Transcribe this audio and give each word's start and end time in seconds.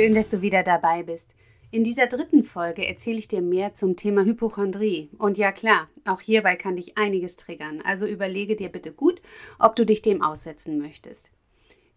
Schön, 0.00 0.14
dass 0.14 0.30
du 0.30 0.40
wieder 0.40 0.62
dabei 0.62 1.02
bist. 1.02 1.34
In 1.70 1.84
dieser 1.84 2.06
dritten 2.06 2.42
Folge 2.42 2.88
erzähle 2.88 3.18
ich 3.18 3.28
dir 3.28 3.42
mehr 3.42 3.74
zum 3.74 3.96
Thema 3.96 4.24
Hypochondrie. 4.24 5.10
Und 5.18 5.36
ja 5.36 5.52
klar, 5.52 5.90
auch 6.06 6.22
hierbei 6.22 6.56
kann 6.56 6.76
dich 6.76 6.96
einiges 6.96 7.36
triggern. 7.36 7.82
Also 7.82 8.06
überlege 8.06 8.56
dir 8.56 8.70
bitte 8.70 8.92
gut, 8.92 9.20
ob 9.58 9.76
du 9.76 9.84
dich 9.84 10.00
dem 10.00 10.22
aussetzen 10.22 10.78
möchtest. 10.78 11.30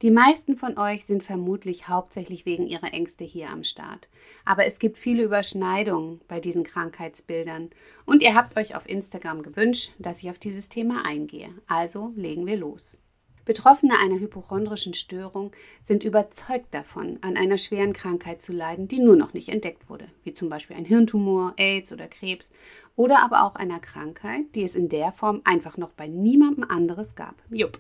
Die 0.02 0.12
meisten 0.12 0.58
von 0.58 0.78
euch 0.78 1.06
sind 1.06 1.24
vermutlich 1.24 1.88
hauptsächlich 1.88 2.46
wegen 2.46 2.68
ihrer 2.68 2.94
Ängste 2.94 3.24
hier 3.24 3.50
am 3.50 3.64
Start. 3.64 4.10
Aber 4.44 4.66
es 4.66 4.80
gibt 4.80 4.98
viele 4.98 5.24
Überschneidungen 5.24 6.20
bei 6.28 6.42
diesen 6.42 6.66
Krankheitsbildern. 6.66 7.70
Und 8.06 8.22
ihr 8.22 8.36
habt 8.36 8.58
euch 8.58 8.76
auf 8.76 8.86
Instagram 8.86 9.44
gewünscht, 9.44 9.94
dass 9.98 10.22
ich 10.22 10.30
auf 10.30 10.40
dieses 10.40 10.68
Thema 10.68 11.06
eingehe. 11.06 11.48
Also 11.68 12.12
legen 12.18 12.46
wir 12.46 12.58
los. 12.58 12.98
Betroffene 13.46 14.00
einer 14.00 14.20
hypochondrischen 14.20 14.94
Störung 14.94 15.52
sind 15.82 16.04
überzeugt 16.04 16.74
davon, 16.74 17.20
an 17.22 17.36
einer 17.36 17.58
schweren 17.58 17.92
Krankheit 17.92 18.42
zu 18.42 18.54
leiden, 18.54 18.88
die 18.88 19.00
nur 19.00 19.18
noch 19.18 19.34
nicht 19.34 19.50
entdeckt 19.50 19.90
wurde, 19.90 20.08
wie 20.24 20.34
zum 20.34 20.50
Beispiel 20.50 20.78
ein 20.78 20.86
Hirntumor, 20.86 21.54
AIDS 21.58 21.92
oder 21.92 22.08
Krebs 22.08 22.54
oder 22.96 23.22
aber 23.22 23.44
auch 23.44 23.56
einer 23.56 23.80
Krankheit, 23.80 24.44
die 24.56 24.64
es 24.64 24.76
in 24.76 24.88
der 24.88 25.12
Form 25.12 25.42
einfach 25.44 25.78
noch 25.78 25.92
bei 25.92 26.08
niemandem 26.08 26.64
anderes 26.64 27.16
gab. 27.16 27.36
Jupp. 27.50 27.80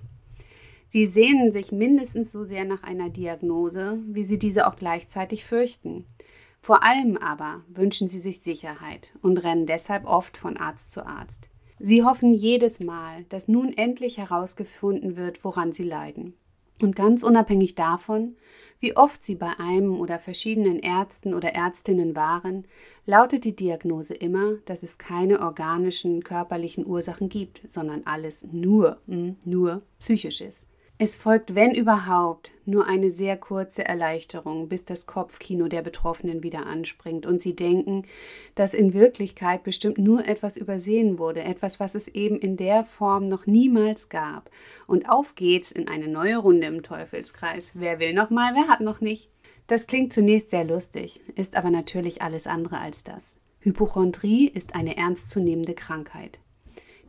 Sie 0.85 1.05
sehnen 1.05 1.51
sich 1.51 1.71
mindestens 1.71 2.31
so 2.31 2.43
sehr 2.43 2.65
nach 2.65 2.83
einer 2.83 3.09
Diagnose, 3.09 3.95
wie 4.05 4.25
sie 4.25 4.37
diese 4.37 4.67
auch 4.67 4.75
gleichzeitig 4.75 5.45
fürchten. 5.45 6.05
Vor 6.59 6.83
allem 6.83 7.17
aber 7.17 7.63
wünschen 7.67 8.09
sie 8.09 8.19
sich 8.19 8.41
Sicherheit 8.41 9.11
und 9.21 9.37
rennen 9.37 9.65
deshalb 9.65 10.05
oft 10.05 10.37
von 10.37 10.57
Arzt 10.57 10.91
zu 10.91 11.05
Arzt. 11.05 11.49
Sie 11.79 12.03
hoffen 12.03 12.33
jedes 12.33 12.79
Mal, 12.79 13.25
dass 13.29 13.47
nun 13.47 13.73
endlich 13.73 14.17
herausgefunden 14.17 15.17
wird, 15.17 15.43
woran 15.43 15.71
sie 15.71 15.83
leiden. 15.83 16.33
Und 16.81 16.95
ganz 16.95 17.23
unabhängig 17.23 17.75
davon, 17.75 18.33
wie 18.79 18.97
oft 18.97 19.23
sie 19.23 19.35
bei 19.35 19.51
einem 19.59 19.99
oder 19.99 20.19
verschiedenen 20.19 20.79
Ärzten 20.79 21.33
oder 21.33 21.53
Ärztinnen 21.53 22.15
waren, 22.15 22.65
lautet 23.05 23.45
die 23.45 23.55
Diagnose 23.55 24.13
immer, 24.13 24.55
dass 24.65 24.83
es 24.83 24.97
keine 24.97 25.41
organischen 25.41 26.23
körperlichen 26.23 26.85
Ursachen 26.85 27.29
gibt, 27.29 27.61
sondern 27.65 28.01
alles 28.05 28.45
nur, 28.51 28.97
hm, 29.07 29.37
nur 29.45 29.79
psychisch 29.99 30.41
ist. 30.41 30.67
Es 30.99 31.15
folgt, 31.15 31.55
wenn 31.55 31.73
überhaupt, 31.73 32.51
nur 32.65 32.87
eine 32.87 33.09
sehr 33.09 33.35
kurze 33.35 33.83
Erleichterung, 33.83 34.69
bis 34.69 34.85
das 34.85 35.07
Kopfkino 35.07 35.67
der 35.67 35.81
Betroffenen 35.81 36.43
wieder 36.43 36.67
anspringt 36.67 37.25
und 37.25 37.41
sie 37.41 37.55
denken, 37.55 38.05
dass 38.53 38.75
in 38.75 38.93
Wirklichkeit 38.93 39.63
bestimmt 39.63 39.97
nur 39.97 40.27
etwas 40.27 40.55
übersehen 40.55 41.17
wurde, 41.17 41.43
etwas, 41.43 41.79
was 41.79 41.95
es 41.95 42.07
eben 42.07 42.37
in 42.37 42.57
der 42.57 42.85
Form 42.85 43.23
noch 43.23 43.47
niemals 43.47 44.09
gab. 44.09 44.51
Und 44.85 45.09
auf 45.09 45.33
geht's 45.35 45.71
in 45.71 45.87
eine 45.87 46.07
neue 46.07 46.37
Runde 46.37 46.67
im 46.67 46.83
Teufelskreis. 46.83 47.71
Wer 47.73 47.99
will 47.99 48.13
noch 48.13 48.29
mal, 48.29 48.53
wer 48.53 48.67
hat 48.67 48.79
noch 48.79 49.01
nicht? 49.01 49.29
Das 49.65 49.87
klingt 49.87 50.13
zunächst 50.13 50.51
sehr 50.51 50.63
lustig, 50.63 51.21
ist 51.35 51.57
aber 51.57 51.71
natürlich 51.71 52.21
alles 52.21 52.45
andere 52.47 52.77
als 52.77 53.03
das. 53.03 53.35
Hypochondrie 53.59 54.47
ist 54.47 54.75
eine 54.75 54.95
ernstzunehmende 54.95 55.73
Krankheit. 55.73 56.39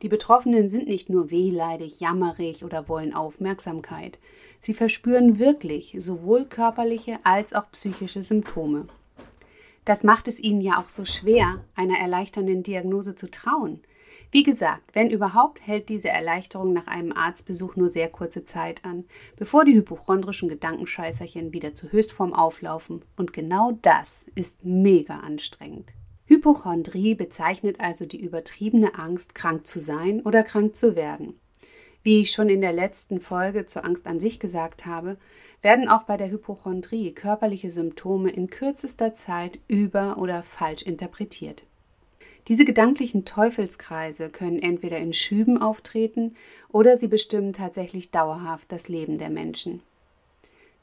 Die 0.04 0.10
Betroffenen 0.10 0.69
sind 0.69 0.87
nicht 0.87 1.09
nur 1.09 1.31
wehleidig, 1.31 1.98
jammerig 1.98 2.62
oder 2.62 2.91
wollen 2.91 3.15
Aufmerksamkeit. 3.15 4.19
Sie 4.60 4.75
verspüren 4.75 5.38
wirklich 5.38 5.97
sowohl 5.98 6.44
körperliche 6.44 7.20
als 7.25 7.54
auch 7.54 7.70
psychische 7.72 8.22
Symptome. 8.22 8.87
Das 9.87 10.04
macht 10.04 10.28
es 10.28 10.38
ihnen 10.38 10.60
ja 10.60 10.78
auch 10.78 10.91
so 10.91 11.06
schwer, 11.06 11.64
einer 11.75 11.98
erleichternden 11.98 12.62
Diagnose 12.62 13.14
zu 13.14 13.31
trauen. 13.31 13.81
Wie 14.31 14.43
gesagt, 14.43 14.94
wenn 14.94 15.09
überhaupt, 15.09 15.66
hält 15.66 15.88
diese 15.88 16.10
Erleichterung 16.10 16.75
nach 16.75 16.87
einem 16.87 17.14
Arztbesuch 17.14 17.75
nur 17.76 17.88
sehr 17.88 18.10
kurze 18.10 18.44
Zeit 18.44 18.84
an, 18.84 19.06
bevor 19.37 19.64
die 19.64 19.75
hypochondrischen 19.75 20.50
Gedankenscheißerchen 20.50 21.54
wieder 21.54 21.75
zur 21.75 21.93
Höchstform 21.93 22.34
auflaufen. 22.34 23.00
Und 23.16 23.32
genau 23.32 23.78
das 23.81 24.26
ist 24.34 24.66
mega 24.66 25.20
anstrengend. 25.20 25.94
Hypochondrie 26.26 27.14
bezeichnet 27.14 27.80
also 27.80 28.06
die 28.06 28.20
übertriebene 28.20 28.98
Angst, 28.98 29.34
krank 29.34 29.66
zu 29.66 29.80
sein 29.80 30.22
oder 30.22 30.42
krank 30.42 30.74
zu 30.74 30.96
werden. 30.96 31.38
Wie 32.02 32.20
ich 32.20 32.32
schon 32.32 32.48
in 32.48 32.60
der 32.60 32.72
letzten 32.72 33.20
Folge 33.20 33.66
zur 33.66 33.84
Angst 33.84 34.06
an 34.06 34.20
sich 34.20 34.40
gesagt 34.40 34.86
habe, 34.86 35.16
werden 35.62 35.88
auch 35.88 36.02
bei 36.02 36.16
der 36.16 36.30
Hypochondrie 36.30 37.12
körperliche 37.12 37.70
Symptome 37.70 38.30
in 38.30 38.48
kürzester 38.48 39.14
Zeit 39.14 39.58
über 39.68 40.18
oder 40.18 40.42
falsch 40.42 40.82
interpretiert. 40.82 41.64
Diese 42.48 42.66
gedanklichen 42.66 43.24
Teufelskreise 43.24 44.28
können 44.28 44.58
entweder 44.58 44.98
in 44.98 45.14
Schüben 45.14 45.56
auftreten 45.56 46.34
oder 46.70 46.98
sie 46.98 47.08
bestimmen 47.08 47.54
tatsächlich 47.54 48.10
dauerhaft 48.10 48.70
das 48.70 48.88
Leben 48.88 49.16
der 49.16 49.30
Menschen. 49.30 49.80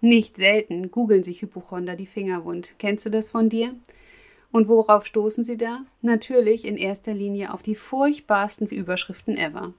Nicht 0.01 0.37
selten 0.37 0.89
googeln 0.89 1.21
sich 1.21 1.43
Hypochonder 1.43 1.95
die 1.95 2.07
Finger 2.07 2.43
wund. 2.43 2.73
Kennst 2.79 3.05
du 3.05 3.11
das 3.11 3.29
von 3.29 3.49
dir? 3.49 3.75
Und 4.51 4.67
worauf 4.67 5.05
stoßen 5.05 5.43
sie 5.43 5.57
da? 5.57 5.85
Natürlich 6.01 6.65
in 6.65 6.77
erster 6.77 7.13
Linie 7.13 7.53
auf 7.53 7.61
die 7.61 7.75
furchtbarsten 7.75 8.67
Überschriften 8.67 9.37
ever. 9.37 9.73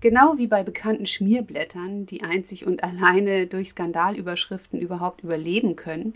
Genau 0.00 0.38
wie 0.38 0.46
bei 0.46 0.62
bekannten 0.62 1.04
Schmierblättern, 1.04 2.06
die 2.06 2.22
einzig 2.22 2.66
und 2.66 2.82
alleine 2.82 3.46
durch 3.46 3.70
Skandalüberschriften 3.70 4.80
überhaupt 4.80 5.22
überleben 5.22 5.76
können, 5.76 6.14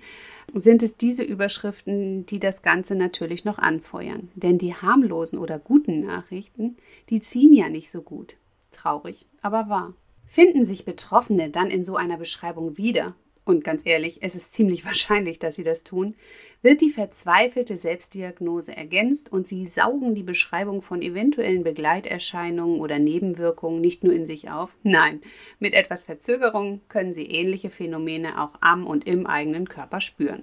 sind 0.54 0.82
es 0.82 0.96
diese 0.96 1.22
Überschriften, 1.22 2.24
die 2.24 2.40
das 2.40 2.62
Ganze 2.62 2.94
natürlich 2.94 3.44
noch 3.44 3.58
anfeuern. 3.58 4.30
Denn 4.34 4.56
die 4.56 4.74
harmlosen 4.74 5.38
oder 5.38 5.58
guten 5.58 6.00
Nachrichten, 6.00 6.78
die 7.10 7.20
ziehen 7.20 7.52
ja 7.52 7.68
nicht 7.68 7.90
so 7.90 8.00
gut. 8.00 8.36
Traurig, 8.72 9.26
aber 9.42 9.68
wahr. 9.68 9.92
Finden 10.26 10.64
sich 10.64 10.86
Betroffene 10.86 11.50
dann 11.50 11.70
in 11.70 11.84
so 11.84 11.96
einer 11.96 12.16
Beschreibung 12.16 12.78
wieder 12.78 13.14
und 13.44 13.62
ganz 13.62 13.82
ehrlich, 13.84 14.22
es 14.22 14.34
ist 14.34 14.52
ziemlich 14.52 14.84
wahrscheinlich, 14.86 15.38
dass 15.38 15.56
sie 15.56 15.62
das 15.62 15.84
tun, 15.84 16.14
wird 16.62 16.80
die 16.80 16.90
verzweifelte 16.90 17.76
Selbstdiagnose 17.76 18.76
ergänzt 18.76 19.32
und 19.32 19.46
sie 19.46 19.66
saugen 19.66 20.14
die 20.14 20.22
Beschreibung 20.22 20.82
von 20.82 21.02
eventuellen 21.02 21.62
Begleiterscheinungen 21.62 22.80
oder 22.80 22.98
Nebenwirkungen 22.98 23.80
nicht 23.80 24.02
nur 24.02 24.12
in 24.12 24.26
sich 24.26 24.50
auf, 24.50 24.70
nein, 24.82 25.20
mit 25.58 25.74
etwas 25.74 26.04
Verzögerung 26.04 26.80
können 26.88 27.12
sie 27.12 27.26
ähnliche 27.26 27.70
Phänomene 27.70 28.40
auch 28.40 28.54
am 28.60 28.86
und 28.86 29.06
im 29.06 29.26
eigenen 29.26 29.68
Körper 29.68 30.00
spüren. 30.00 30.42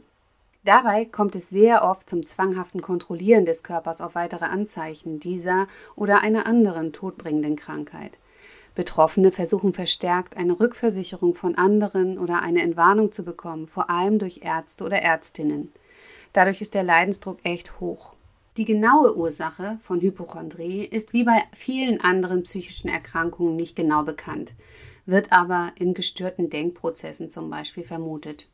Dabei 0.63 1.06
kommt 1.06 1.33
es 1.33 1.50
sehr 1.50 1.83
oft 1.83 2.07
zum 2.07 2.23
zwanghaften 2.23 2.83
Kontrollieren 2.83 3.45
des 3.45 3.63
Körpers 3.63 4.00
auf 4.00 4.13
weitere 4.13 4.45
Anzeichen 4.45 5.19
dieser 5.19 5.68
oder 5.95 6.22
einer 6.22 6.45
anderen 6.45 6.94
todbringenden 6.94 7.56
Krankheit. 7.56 8.12
Betroffene 8.74 9.32
versuchen 9.32 9.74
verstärkt, 9.74 10.38
eine 10.38 10.59
Rückversicherung 10.59 11.36
von 11.36 11.56
anderen 11.56 12.18
oder 12.18 12.42
eine 12.42 12.62
Entwarnung 12.62 13.12
zu 13.12 13.24
bekommen, 13.24 13.68
vor 13.68 13.90
allem 13.90 14.18
durch 14.18 14.42
Ärzte 14.44 14.86
oder 14.86 15.02
Ärztinnen. 15.02 15.72
Dadurch 16.32 16.62
ist 16.62 16.74
der 16.74 16.84
Leidensdruck 16.84 17.40
echt 17.44 17.80
hoch. 17.81 18.14
Die 18.58 18.66
genaue 18.66 19.16
Ursache 19.16 19.80
von 19.84 20.02
Hypochondrie 20.02 20.84
ist 20.84 21.14
wie 21.14 21.24
bei 21.24 21.44
vielen 21.54 22.01
anderen 22.01 22.44
psychischen 22.44 22.90
Erkrankungen 22.90 23.56
nicht 23.56 23.75
genau 23.75 24.04
bekannt, 24.04 24.54
wird 25.06 25.31
aber 25.31 25.72
in 25.75 25.94
gestörten 25.94 26.50
Denkprozessen 26.50 27.30
zum 27.30 27.50
Beispiel 27.50 27.84
vermutet. 27.84 28.48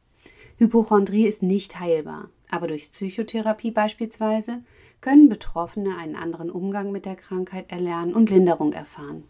Hypochondrie 0.57 1.27
ist 1.27 1.43
nicht 1.43 1.79
heilbar, 1.79 2.29
aber 2.49 2.67
durch 2.67 2.91
Psychotherapie 2.91 3.71
beispielsweise 3.71 4.59
können 5.01 5.29
Betroffene 5.29 5.97
einen 5.97 6.15
anderen 6.15 6.49
Umgang 6.49 6.91
mit 6.91 7.05
der 7.05 7.15
Krankheit 7.15 7.71
erlernen 7.71 8.15
und 8.15 8.31
Linderung 8.31 8.73
erfahren. 8.73 9.23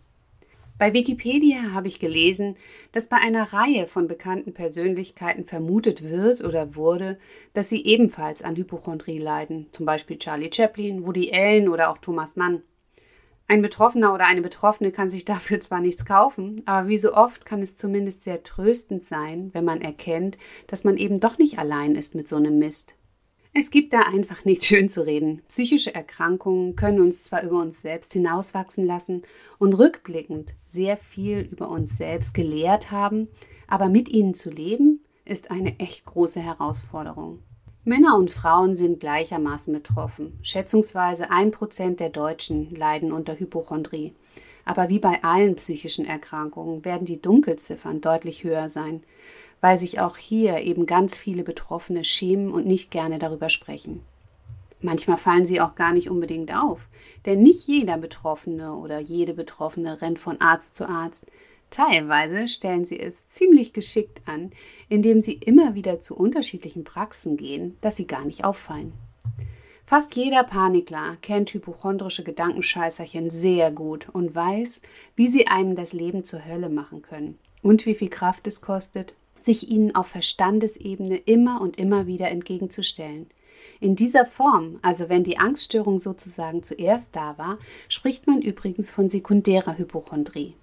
Bei 0.80 0.94
Wikipedia 0.94 1.74
habe 1.74 1.88
ich 1.88 2.00
gelesen, 2.00 2.56
dass 2.92 3.08
bei 3.08 3.18
einer 3.18 3.52
Reihe 3.52 3.88
von 3.88 4.08
bekannten 4.08 4.54
Persönlichkeiten 4.54 5.46
vermutet 5.46 6.04
wird 6.04 6.42
oder 6.44 6.76
wurde, 6.76 7.18
dass 7.54 7.70
sie 7.70 7.84
ebenfalls 7.84 8.44
an 8.44 8.56
Hypochondrie 8.56 9.18
leiden, 9.18 9.66
zum 9.72 9.88
Beispiel 9.88 10.20
Charlie 10.20 10.52
Chaplin, 10.54 11.08
Woody 11.08 11.32
Allen 11.34 11.68
oder 11.68 11.90
auch 11.90 11.98
Thomas 11.98 12.36
Mann. 12.36 12.62
Ein 13.48 13.64
Betroffener 13.64 14.14
oder 14.14 14.28
eine 14.28 14.42
Betroffene 14.42 14.92
kann 14.92 15.10
sich 15.10 15.26
dafür 15.26 15.60
zwar 15.62 15.82
nichts 15.82 16.06
kaufen, 16.06 16.62
aber 16.68 16.88
wie 16.90 16.98
so 17.00 17.16
oft 17.16 17.46
kann 17.46 17.64
es 17.64 17.76
zumindest 17.76 18.24
sehr 18.24 18.44
tröstend 18.44 19.04
sein, 19.04 19.50
wenn 19.54 19.66
man 19.66 19.82
erkennt, 19.82 20.38
dass 20.68 20.84
man 20.84 20.98
eben 20.98 21.20
doch 21.20 21.40
nicht 21.40 21.58
allein 21.58 21.96
ist 21.96 22.14
mit 22.14 22.28
so 22.28 22.36
einem 22.36 22.60
Mist. 22.60 22.97
Es 23.60 23.72
gibt 23.72 23.92
da 23.92 24.02
einfach 24.02 24.46
nicht 24.46 24.64
schön 24.64 24.88
zu 24.88 25.04
reden. 25.04 25.42
Psychische 25.48 25.96
Erkrankungen 25.96 26.76
können 26.76 27.02
uns 27.02 27.24
zwar 27.24 27.42
über 27.42 27.60
uns 27.60 27.82
selbst 27.82 28.14
hinauswachsen 28.14 28.86
lassen 28.86 29.24
und 29.58 29.74
rückblickend 29.74 30.54
sehr 30.68 30.96
viel 30.96 31.40
über 31.40 31.68
uns 31.68 31.98
selbst 31.98 32.36
gelehrt 32.36 32.92
haben, 32.92 33.28
aber 33.68 33.90
mit 33.90 34.10
ihnen 34.10 34.36
zu 34.36 34.52
leben 34.52 35.00
ist 35.26 35.50
eine 35.50 35.80
echt 35.80 36.06
große 36.06 36.40
Herausforderung. 36.40 37.40
Männer 37.84 38.16
und 38.16 38.30
Frauen 38.30 38.76
sind 38.76 39.00
gleichermaßen 39.00 39.74
betroffen. 39.74 40.38
Schätzungsweise 40.44 41.32
ein 41.32 41.50
Prozent 41.50 42.00
der 42.00 42.10
Deutschen 42.10 42.70
leiden 42.70 43.12
unter 43.12 43.40
Hypochondrie. 43.40 44.14
Aber 44.66 44.90
wie 44.90 45.00
bei 45.00 45.24
allen 45.24 45.56
psychischen 45.56 46.06
Erkrankungen 46.06 46.86
werden 46.86 47.06
die 47.06 47.20
Dunkelziffern 47.20 48.02
deutlich 48.02 48.44
höher 48.44 48.70
sein, 48.70 49.02
weil 49.62 49.78
sich 49.78 50.00
auch 50.00 50.18
hier 50.18 50.60
eben 50.60 50.86
ganz 50.86 51.18
viele 51.18 51.44
Betroffene 51.44 52.04
schämen 52.04 52.52
und 52.52 52.66
nicht 52.66 52.92
gerne 52.92 53.20
darüber 53.20 53.50
sprechen. 53.50 54.02
Manchmal 54.82 55.18
fallen 55.18 55.46
sie 55.46 55.60
auch 55.60 55.76
gar 55.76 55.94
nicht 55.94 56.10
unbedingt 56.10 56.56
auf, 56.56 56.82
denn 57.26 57.42
nicht 57.42 57.68
jeder 57.68 57.98
Betroffene 57.98 58.76
oder 58.76 59.00
jede 59.00 59.34
Betroffene 59.34 60.02
rennt 60.02 60.20
von 60.20 60.40
Arzt 60.40 60.76
zu 60.76 60.88
Arzt. 60.88 61.26
Teilweise 61.72 62.48
stellen 62.48 62.86
sie 62.86 63.00
es 63.00 63.28
ziemlich 63.30 63.74
geschickt 63.74 64.22
an, 64.26 64.52
indem 64.88 65.20
sie 65.20 65.34
immer 65.34 65.74
wieder 65.76 66.00
zu 66.00 66.16
unterschiedlichen 66.16 66.84
Praxen 66.84 67.36
gehen, 67.38 67.78
dass 67.82 67.98
sie 67.98 68.08
gar 68.08 68.24
nicht 68.24 68.46
auffallen. 68.46 68.94
Fast 69.86 70.16
jeder 70.16 70.44
Panikler 70.44 71.18
kennt 71.22 71.54
hypochondrische 71.54 72.24
Gedankenscheißerchen 72.24 73.30
sehr 73.30 73.72
gut 73.72 74.10
und 74.10 74.36
weiß, 74.36 74.82
wie 75.16 75.28
sie 75.28 75.48
einem 75.48 75.76
das 75.76 75.94
Leben 75.94 76.24
zur 76.24 76.46
Hölle 76.46 76.70
machen 76.70 77.02
können 77.02 77.38
und 77.62 77.86
wie 77.86 77.96
viel 77.96 78.10
Kraft 78.10 78.48
es 78.48 78.62
kostet, 78.62 79.14
sich 79.48 79.72
ihnen 79.72 79.96
auf 79.96 80.06
Verstandesebene 80.06 81.18
immer 81.18 81.60
und 81.60 81.80
immer 81.80 82.06
wieder 82.06 82.30
entgegenzustellen. 82.30 83.26
In 83.80 83.96
dieser 83.96 84.26
Form, 84.26 84.78
also 84.82 85.10
wenn 85.10 85.24
die 85.24 85.40
Angststörung 85.40 85.98
sozusagen 85.98 86.62
zuerst 86.62 87.16
da 87.16 87.38
war, 87.40 87.58
spricht 87.90 88.28
man 88.28 88.42
übrigens 88.42 88.92
von 88.92 89.10
sekundärer 89.10 89.78
Hypochondrie. 89.78 90.54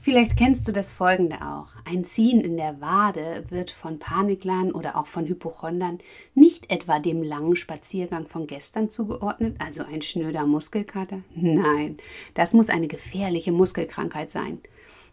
Vielleicht 0.00 0.36
kennst 0.36 0.68
du 0.68 0.72
das 0.72 0.92
folgende 0.92 1.36
auch. 1.36 1.68
Ein 1.86 2.04
Ziehen 2.04 2.42
in 2.42 2.58
der 2.58 2.82
Wade 2.82 3.44
wird 3.48 3.70
von 3.70 3.98
Paniklern 3.98 4.70
oder 4.70 4.96
auch 4.96 5.06
von 5.06 5.26
Hypochondern 5.26 5.98
nicht 6.34 6.70
etwa 6.70 6.98
dem 6.98 7.22
langen 7.22 7.56
Spaziergang 7.56 8.26
von 8.26 8.46
gestern 8.46 8.90
zugeordnet, 8.90 9.56
also 9.60 9.82
ein 9.82 10.02
schnöder 10.02 10.46
Muskelkater. 10.46 11.22
Nein, 11.34 11.94
das 12.34 12.52
muss 12.52 12.68
eine 12.68 12.88
gefährliche 12.88 13.50
Muskelkrankheit 13.50 14.30
sein. 14.30 14.58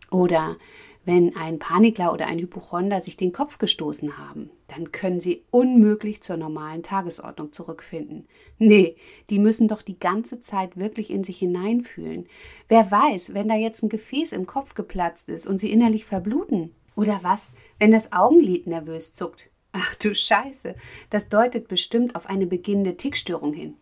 Oder 0.09 0.57
wenn 1.03 1.35
ein 1.35 1.57
Panikler 1.57 2.13
oder 2.13 2.27
ein 2.27 2.37
Hypochonder 2.37 3.01
sich 3.01 3.17
den 3.17 3.31
Kopf 3.31 3.57
gestoßen 3.57 4.17
haben, 4.19 4.51
dann 4.67 4.91
können 4.91 5.19
sie 5.19 5.43
unmöglich 5.49 6.21
zur 6.21 6.37
normalen 6.37 6.83
Tagesordnung 6.83 7.51
zurückfinden. 7.51 8.27
Nee, 8.59 8.95
die 9.29 9.39
müssen 9.39 9.67
doch 9.67 9.81
die 9.81 9.99
ganze 9.99 10.39
Zeit 10.39 10.77
wirklich 10.77 11.09
in 11.09 11.23
sich 11.23 11.39
hineinfühlen. 11.39 12.27
Wer 12.67 12.91
weiß, 12.91 13.33
wenn 13.33 13.47
da 13.47 13.55
jetzt 13.55 13.81
ein 13.81 13.89
Gefäß 13.89 14.31
im 14.33 14.45
Kopf 14.45 14.75
geplatzt 14.75 15.27
ist 15.29 15.47
und 15.47 15.57
sie 15.57 15.71
innerlich 15.71 16.05
verbluten? 16.05 16.71
Oder 16.95 17.19
was, 17.23 17.53
wenn 17.79 17.91
das 17.91 18.11
Augenlid 18.13 18.67
nervös 18.67 19.13
zuckt? 19.13 19.49
Ach 19.71 19.95
du 19.95 20.13
Scheiße, 20.13 20.75
das 21.09 21.29
deutet 21.29 21.67
bestimmt 21.67 22.15
auf 22.15 22.27
eine 22.27 22.45
beginnende 22.45 22.97
Tickstörung 22.97 23.53
hin. 23.53 23.75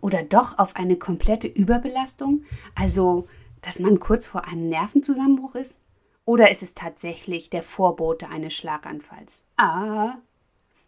Oder 0.00 0.22
doch 0.22 0.58
auf 0.58 0.76
eine 0.76 0.96
komplette 0.96 1.48
Überbelastung? 1.48 2.44
Also, 2.74 3.26
dass 3.62 3.78
man 3.78 3.98
kurz 3.98 4.26
vor 4.26 4.46
einem 4.46 4.68
Nervenzusammenbruch 4.68 5.54
ist? 5.54 5.78
Oder 6.24 6.50
ist 6.50 6.62
es 6.62 6.74
tatsächlich 6.74 7.50
der 7.50 7.62
Vorbote 7.62 8.28
eines 8.28 8.54
Schlaganfalls? 8.54 9.42
Ah, 9.56 10.16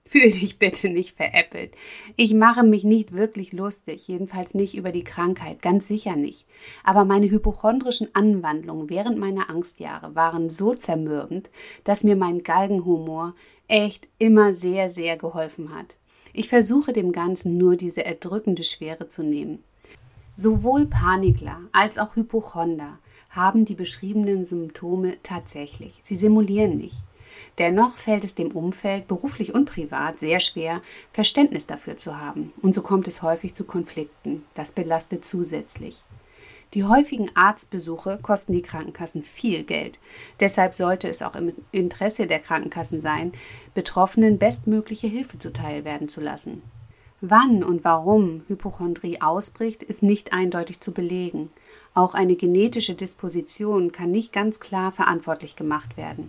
Fühl 0.07 0.31
dich 0.31 0.59
bitte 0.59 0.91
nicht 0.91 1.17
veräppelt. 1.17 1.73
Ich 2.17 2.35
mache 2.35 2.63
mich 2.63 2.85
nicht 2.85 3.13
wirklich 3.13 3.55
lustig, 3.55 4.07
jedenfalls 4.07 4.53
nicht 4.53 4.77
über 4.77 4.93
die 4.93 5.03
Krankheit, 5.03 5.63
ganz 5.63 5.89
sicher 5.89 6.15
nicht. 6.15 6.45
Aber 6.85 7.07
meine 7.07 7.31
hypochondrischen 7.31 8.15
Anwandlungen 8.15 8.91
während 8.91 9.19
meiner 9.19 9.49
Angstjahre 9.49 10.15
waren 10.15 10.51
so 10.51 10.75
zermürbend, 10.75 11.49
dass 11.85 12.05
mir 12.05 12.17
mein 12.17 12.43
Galgenhumor 12.43 13.31
echt 13.67 14.07
immer 14.19 14.53
sehr, 14.53 14.91
sehr 14.91 15.17
geholfen 15.17 15.75
hat. 15.75 15.95
Ich 16.35 16.51
versuche 16.51 16.93
dem 16.93 17.13
Ganzen 17.13 17.57
nur 17.57 17.77
diese 17.77 18.05
erdrückende 18.05 18.65
Schwere 18.65 19.09
zu 19.09 19.23
nehmen. 19.23 19.65
Sowohl 20.35 20.85
Panikler 20.85 21.61
als 21.73 21.97
auch 21.97 22.15
Hypochonder 22.15 22.99
haben 23.35 23.65
die 23.65 23.75
beschriebenen 23.75 24.45
Symptome 24.45 25.17
tatsächlich. 25.23 25.99
Sie 26.03 26.17
simulieren 26.17 26.77
nicht. 26.77 26.97
Dennoch 27.59 27.97
fällt 27.97 28.25
es 28.25 28.35
dem 28.35 28.53
Umfeld, 28.53 29.07
beruflich 29.09 29.55
und 29.55 29.67
privat, 29.67 30.19
sehr 30.19 30.41
schwer, 30.41 30.83
Verständnis 31.13 31.67
dafür 31.67 31.97
zu 31.97 32.19
haben. 32.19 32.53
Und 32.63 32.75
so 32.75 32.83
kommt 32.83 33.09
es 33.09 33.23
häufig 33.23 33.55
zu 33.55 33.65
Konflikten. 33.65 34.45
Das 34.55 34.73
belastet 34.73 35.25
zusätzlich. 35.25 36.03
Die 36.75 36.85
häufigen 36.85 37.31
Arztbesuche 37.35 38.19
kosten 38.21 38.53
die 38.53 38.63
Krankenkassen 38.63 39.23
viel 39.23 39.63
Geld. 39.63 40.01
Deshalb 40.41 40.75
sollte 40.75 41.09
es 41.09 41.23
auch 41.23 41.37
im 41.37 41.53
Interesse 41.71 42.27
der 42.27 42.41
Krankenkassen 42.41 43.01
sein, 43.01 43.33
Betroffenen 43.75 44.39
bestmögliche 44.39 45.07
Hilfe 45.07 45.39
zuteil 45.39 45.85
werden 45.85 46.09
zu 46.09 46.21
lassen. 46.21 46.63
Wann 47.27 47.65
und 47.65 47.85
warum 47.85 48.43
Hypochondrie 48.49 49.23
ausbricht, 49.23 49.83
ist 49.83 50.03
nicht 50.03 50.35
eindeutig 50.35 50.81
zu 50.81 50.93
belegen. 50.93 51.49
Auch 51.95 52.13
eine 52.13 52.37
genetische 52.37 52.95
Disposition 52.95 53.93
kann 53.93 54.11
nicht 54.11 54.31
ganz 54.31 54.61
klar 54.61 54.93
verantwortlich 54.93 55.57
gemacht 55.57 55.97
werden. 55.97 56.29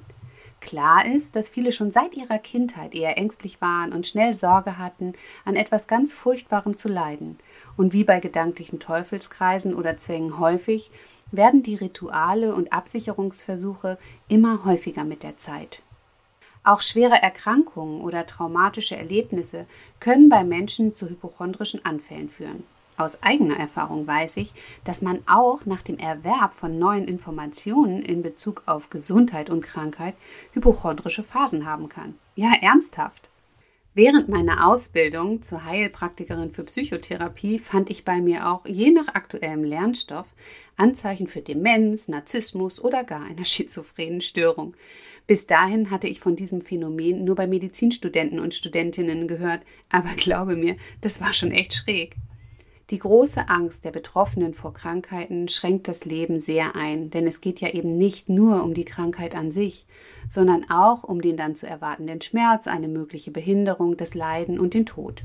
Klar 0.62 1.06
ist, 1.06 1.36
dass 1.36 1.50
viele 1.50 1.74
schon 1.74 1.92
seit 1.92 2.16
ihrer 2.16 2.40
Kindheit 2.40 2.96
eher 2.96 3.18
ängstlich 3.18 3.60
waren 3.60 3.92
und 3.92 4.08
schnell 4.08 4.34
Sorge 4.34 4.78
hatten, 4.78 5.16
an 5.44 5.58
etwas 5.58 5.88
ganz 5.88 6.14
Furchtbarem 6.14 6.78
zu 6.78 6.88
leiden. 6.88 7.40
Und 7.76 7.92
wie 7.92 8.06
bei 8.06 8.22
gedanklichen 8.22 8.80
Teufelskreisen 8.80 9.76
oder 9.76 9.98
Zwängen 9.98 10.40
häufig, 10.40 10.92
werden 11.30 11.62
die 11.62 11.76
Rituale 11.76 12.56
und 12.56 12.72
Absicherungsversuche 12.72 13.98
immer 14.30 14.64
häufiger 14.64 15.04
mit 15.04 15.24
der 15.24 15.36
Zeit. 15.36 15.82
Auch 16.66 16.82
schwere 16.82 17.22
Erkrankungen 17.22 18.02
oder 18.02 18.26
traumatische 18.26 18.98
Erlebnisse 18.98 19.68
können 20.00 20.30
bei 20.30 20.44
Menschen 20.44 20.96
zu 20.96 21.08
hypochondrischen 21.08 21.86
Anfällen 21.86 22.28
führen. 22.28 22.64
Aus 22.98 23.22
eigener 23.22 23.58
Erfahrung 23.58 24.08
weiß 24.08 24.38
ich, 24.38 24.52
dass 24.84 25.04
man 25.04 25.20
auch 25.28 25.66
nach 25.66 25.84
dem 25.84 26.00
Erwerb 26.00 26.56
von 26.56 26.80
neuen 26.80 27.08
Informationen 27.08 28.02
in 28.02 28.24
Bezug 28.24 28.64
auf 28.66 28.90
Gesundheit 28.90 29.52
und 29.52 29.62
Krankheit 29.62 30.16
hypochondrische 30.54 31.24
Phasen 31.24 31.68
haben 31.68 31.88
kann. 31.88 32.16
Ja, 32.36 32.54
ernsthaft. 32.60 33.30
Während 33.94 34.28
meiner 34.28 34.68
Ausbildung 34.68 35.44
zur 35.44 35.66
Heilpraktikerin 35.66 36.52
für 36.52 36.64
Psychotherapie 36.64 37.60
fand 37.60 37.90
ich 37.92 38.06
bei 38.06 38.20
mir 38.20 38.50
auch, 38.50 38.66
je 38.66 38.92
nach 38.92 39.10
aktuellem 39.10 39.64
Lernstoff, 39.64 40.26
Anzeichen 40.78 41.28
für 41.28 41.42
Demenz, 41.42 42.08
Narzissmus 42.08 42.84
oder 42.84 43.04
gar 43.04 43.24
einer 43.24 43.46
schizophrenen 43.46 44.22
Störung. 44.22 44.74
Bis 45.28 45.48
dahin 45.48 45.90
hatte 45.90 46.08
ich 46.08 46.20
von 46.20 46.36
diesem 46.36 46.62
Phänomen 46.62 47.24
nur 47.24 47.36
bei 47.36 47.48
Medizinstudenten 47.48 48.40
und 48.40 48.54
Studentinnen 48.54 49.28
gehört, 49.28 49.62
aber 49.90 50.10
glaube 50.18 50.56
mir, 50.56 50.76
das 51.02 51.22
war 51.22 51.34
schon 51.34 51.52
echt 51.52 51.74
schräg. 51.74 52.16
Die 52.92 53.00
große 53.00 53.50
Angst 53.50 53.84
der 53.84 53.90
Betroffenen 53.90 54.54
vor 54.54 54.76
Krankheiten 54.76 55.48
schränkt 55.48 55.88
das 55.88 56.06
Leben 56.06 56.40
sehr 56.40 56.76
ein, 56.76 57.10
denn 57.10 57.26
es 57.26 57.42
geht 57.42 57.60
ja 57.60 57.74
eben 57.74 57.98
nicht 57.98 58.30
nur 58.30 58.64
um 58.64 58.76
die 58.76 58.86
Krankheit 58.86 59.34
an 59.34 59.50
sich, 59.50 59.88
sondern 60.30 60.70
auch 60.70 61.04
um 61.04 61.20
den 61.20 61.36
dann 61.36 61.56
zu 61.56 61.66
erwartenden 61.66 62.22
Schmerz, 62.22 62.68
eine 62.68 62.88
mögliche 62.88 63.32
Behinderung, 63.32 63.98
das 63.98 64.14
Leiden 64.14 64.60
und 64.60 64.76
den 64.76 64.86
Tod. 64.86 65.24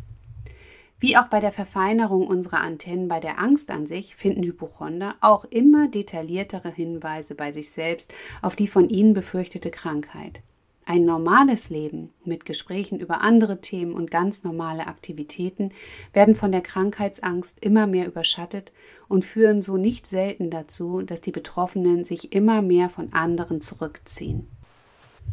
Wie 1.00 1.16
auch 1.16 1.28
bei 1.28 1.40
der 1.40 1.50
Verfeinerung 1.50 2.26
unserer 2.26 2.60
Antennen 2.60 3.08
bei 3.08 3.20
der 3.20 3.38
Angst 3.38 3.70
an 3.70 3.86
sich 3.86 4.14
finden 4.14 4.42
Hypochonder 4.42 5.14
auch 5.22 5.46
immer 5.46 5.88
detailliertere 5.88 6.70
Hinweise 6.70 7.34
bei 7.34 7.52
sich 7.52 7.70
selbst 7.70 8.12
auf 8.42 8.54
die 8.54 8.68
von 8.68 8.90
ihnen 8.90 9.14
befürchtete 9.14 9.70
Krankheit. 9.70 10.42
Ein 10.84 11.06
normales 11.06 11.70
Leben 11.70 12.10
mit 12.24 12.44
Gesprächen 12.44 13.00
über 13.00 13.22
andere 13.22 13.62
Themen 13.62 13.94
und 13.94 14.10
ganz 14.10 14.44
normale 14.44 14.88
Aktivitäten 14.88 15.72
werden 16.12 16.34
von 16.34 16.52
der 16.52 16.60
Krankheitsangst 16.60 17.64
immer 17.64 17.86
mehr 17.86 18.06
überschattet 18.06 18.70
und 19.08 19.24
führen 19.24 19.62
so 19.62 19.78
nicht 19.78 20.06
selten 20.06 20.50
dazu, 20.50 21.00
dass 21.00 21.22
die 21.22 21.32
Betroffenen 21.32 22.04
sich 22.04 22.34
immer 22.34 22.60
mehr 22.60 22.90
von 22.90 23.12
anderen 23.14 23.62
zurückziehen. 23.62 24.48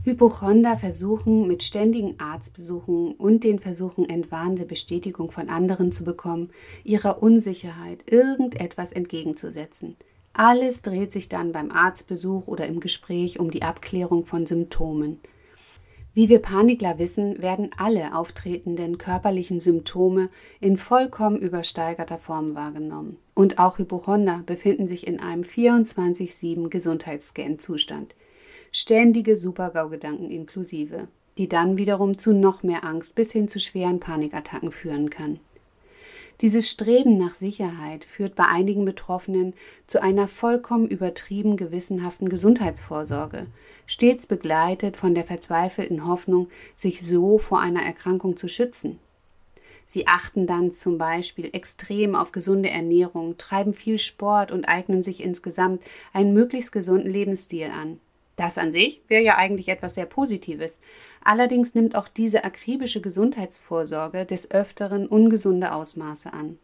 Hypochonder 0.03 0.77
versuchen 0.77 1.47
mit 1.47 1.63
ständigen 1.63 2.19
Arztbesuchen 2.19 3.13
und 3.15 3.43
den 3.43 3.59
Versuchen, 3.59 4.07
entwarnende 4.09 4.65
Bestätigung 4.65 5.31
von 5.31 5.49
anderen 5.49 5.91
zu 5.91 6.03
bekommen, 6.03 6.49
ihrer 6.83 7.21
Unsicherheit 7.21 8.09
irgendetwas 8.09 8.93
entgegenzusetzen. 8.93 9.97
Alles 10.33 10.81
dreht 10.81 11.11
sich 11.11 11.29
dann 11.29 11.51
beim 11.51 11.71
Arztbesuch 11.71 12.47
oder 12.47 12.67
im 12.67 12.79
Gespräch 12.79 13.39
um 13.39 13.51
die 13.51 13.63
Abklärung 13.63 14.25
von 14.25 14.45
Symptomen. 14.45 15.19
Wie 16.17 16.29
wir 16.29 16.39
Panikler 16.39 16.97
wissen, 16.97 17.43
werden 17.43 17.69
alle 17.77 18.15
auftretenden 18.15 18.97
körperlichen 18.97 19.59
Symptome 19.59 20.29
in 20.59 20.77
vollkommen 20.77 21.37
übersteigerter 21.37 22.17
Form 22.17 22.55
wahrgenommen. 22.55 23.17
Und 23.35 23.59
auch 23.59 23.77
Hypochonder 23.77 24.41
befinden 24.45 24.87
sich 24.87 25.05
in 25.05 25.19
einem 25.19 25.43
24-7 25.43 26.69
Gesundheitsscan-Zustand. 26.69 28.15
Ständige 28.79 29.35
Supergau-Gedanken 29.35 30.29
inklusive, 30.29 31.07
die 31.39 31.49
dann 31.49 31.79
wiederum 31.79 32.19
zu 32.19 32.31
noch 32.31 32.61
mehr 32.61 32.83
Angst 32.83 33.15
bis 33.15 33.31
hin 33.31 33.47
zu 33.47 33.59
schweren 33.59 33.99
Panikattacken 33.99 34.71
führen 34.71 35.09
kann. 35.09 35.39
Dieses 36.41 36.69
Streben 36.69 37.17
nach 37.17 37.33
Sicherheit 37.33 38.05
führt 38.05 38.35
bei 38.35 38.45
einigen 38.45 38.85
Betroffenen 38.85 39.55
zu 39.87 39.99
einer 39.99 40.27
vollkommen 40.27 40.87
übertrieben 40.87 41.57
gewissenhaften 41.57 42.29
Gesundheitsvorsorge, 42.29 43.47
stets 43.87 44.27
begleitet 44.27 44.95
von 44.95 45.15
der 45.15 45.23
verzweifelten 45.23 46.05
Hoffnung, 46.05 46.47
sich 46.75 47.01
so 47.01 47.39
vor 47.39 47.59
einer 47.59 47.81
Erkrankung 47.81 48.37
zu 48.37 48.47
schützen. 48.47 48.99
Sie 49.87 50.05
achten 50.05 50.45
dann 50.45 50.69
zum 50.69 50.99
Beispiel 50.99 51.49
extrem 51.51 52.13
auf 52.13 52.31
gesunde 52.31 52.69
Ernährung, 52.69 53.39
treiben 53.39 53.73
viel 53.73 53.97
Sport 53.97 54.51
und 54.51 54.65
eignen 54.65 55.01
sich 55.01 55.23
insgesamt 55.23 55.81
einen 56.13 56.35
möglichst 56.35 56.71
gesunden 56.71 57.09
Lebensstil 57.09 57.71
an. 57.71 57.99
Das 58.37 58.57
an 58.57 58.71
sich 58.71 59.01
wäre 59.07 59.23
ja 59.23 59.35
eigentlich 59.35 59.67
etwas 59.67 59.95
sehr 59.95 60.05
Positives. 60.05 60.79
Allerdings 61.23 61.75
nimmt 61.75 61.95
auch 61.95 62.07
diese 62.07 62.45
akribische 62.45 63.01
Gesundheitsvorsorge 63.01 64.25
des 64.25 64.51
Öfteren 64.51 65.07
ungesunde 65.07 65.73
Ausmaße 65.73 66.31
an. 66.31 66.57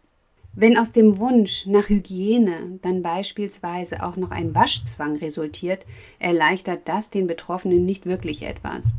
Wenn 0.56 0.78
aus 0.78 0.92
dem 0.92 1.18
Wunsch 1.18 1.66
nach 1.66 1.90
Hygiene 1.90 2.80
dann 2.84 3.02
beispielsweise 3.02 4.04
auch 4.04 4.18
noch 4.18 4.30
ein 4.30 4.54
Waschzwang 4.54 5.16
resultiert, 5.16 5.84
erleichtert 6.20 6.82
das 6.86 7.10
den 7.10 7.26
Betroffenen 7.26 7.86
nicht 7.86 8.06
wirklich 8.06 8.44
etwas. 8.44 8.96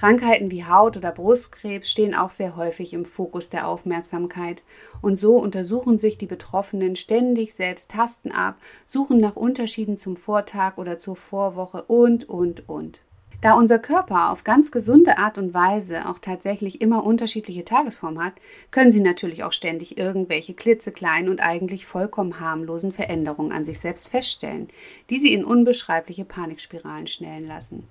Krankheiten 0.00 0.50
wie 0.50 0.64
Haut- 0.64 0.96
oder 0.96 1.12
Brustkrebs 1.12 1.90
stehen 1.90 2.14
auch 2.14 2.30
sehr 2.30 2.56
häufig 2.56 2.94
im 2.94 3.04
Fokus 3.04 3.50
der 3.50 3.68
Aufmerksamkeit 3.68 4.62
und 5.02 5.16
so 5.16 5.36
untersuchen 5.36 5.98
sich 5.98 6.16
die 6.16 6.24
Betroffenen 6.24 6.96
ständig 6.96 7.52
selbst 7.52 7.90
Tasten 7.90 8.32
ab, 8.32 8.56
suchen 8.86 9.20
nach 9.20 9.36
Unterschieden 9.36 9.98
zum 9.98 10.16
Vortag 10.16 10.78
oder 10.78 10.96
zur 10.96 11.16
Vorwoche 11.16 11.82
und, 11.82 12.26
und, 12.30 12.66
und. 12.66 13.02
Da 13.42 13.52
unser 13.52 13.78
Körper 13.78 14.30
auf 14.30 14.42
ganz 14.42 14.70
gesunde 14.70 15.18
Art 15.18 15.36
und 15.36 15.52
Weise 15.52 16.08
auch 16.08 16.18
tatsächlich 16.18 16.80
immer 16.80 17.04
unterschiedliche 17.04 17.66
Tagesformen 17.66 18.24
hat, 18.24 18.32
können 18.70 18.90
Sie 18.90 19.00
natürlich 19.00 19.44
auch 19.44 19.52
ständig 19.52 19.98
irgendwelche 19.98 20.54
klitzekleinen 20.54 21.28
und 21.28 21.40
eigentlich 21.40 21.84
vollkommen 21.84 22.40
harmlosen 22.40 22.92
Veränderungen 22.92 23.52
an 23.52 23.66
sich 23.66 23.80
selbst 23.80 24.08
feststellen, 24.08 24.68
die 25.10 25.18
Sie 25.18 25.34
in 25.34 25.44
unbeschreibliche 25.44 26.24
Panikspiralen 26.24 27.06
schnellen 27.06 27.46
lassen. 27.46 27.86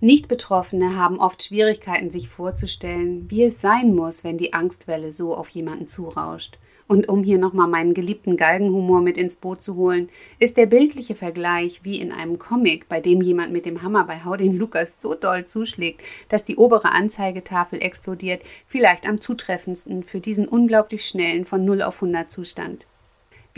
Nicht-Betroffene 0.00 0.96
haben 0.96 1.18
oft 1.18 1.42
Schwierigkeiten, 1.42 2.08
sich 2.08 2.28
vorzustellen, 2.28 3.28
wie 3.30 3.42
es 3.42 3.60
sein 3.60 3.96
muss, 3.96 4.22
wenn 4.22 4.38
die 4.38 4.52
Angstwelle 4.52 5.10
so 5.10 5.34
auf 5.34 5.48
jemanden 5.48 5.88
zurauscht. 5.88 6.56
Und 6.86 7.08
um 7.08 7.24
hier 7.24 7.38
nochmal 7.38 7.66
meinen 7.66 7.94
geliebten 7.94 8.36
Galgenhumor 8.36 9.00
mit 9.00 9.18
ins 9.18 9.34
Boot 9.34 9.60
zu 9.60 9.74
holen, 9.74 10.08
ist 10.38 10.56
der 10.56 10.66
bildliche 10.66 11.16
Vergleich 11.16 11.80
wie 11.82 11.98
in 12.00 12.12
einem 12.12 12.38
Comic, 12.38 12.88
bei 12.88 13.00
dem 13.00 13.20
jemand 13.20 13.52
mit 13.52 13.66
dem 13.66 13.82
Hammer 13.82 14.04
bei 14.04 14.24
Hau 14.24 14.36
Lukas 14.36 15.00
so 15.00 15.14
doll 15.14 15.46
zuschlägt, 15.46 16.00
dass 16.28 16.44
die 16.44 16.56
obere 16.56 16.92
Anzeigetafel 16.92 17.82
explodiert, 17.82 18.42
vielleicht 18.68 19.04
am 19.04 19.20
zutreffendsten 19.20 20.04
für 20.04 20.20
diesen 20.20 20.46
unglaublich 20.46 21.04
schnellen 21.04 21.44
von 21.44 21.64
0 21.64 21.82
auf 21.82 21.96
100 21.96 22.30
Zustand. 22.30 22.86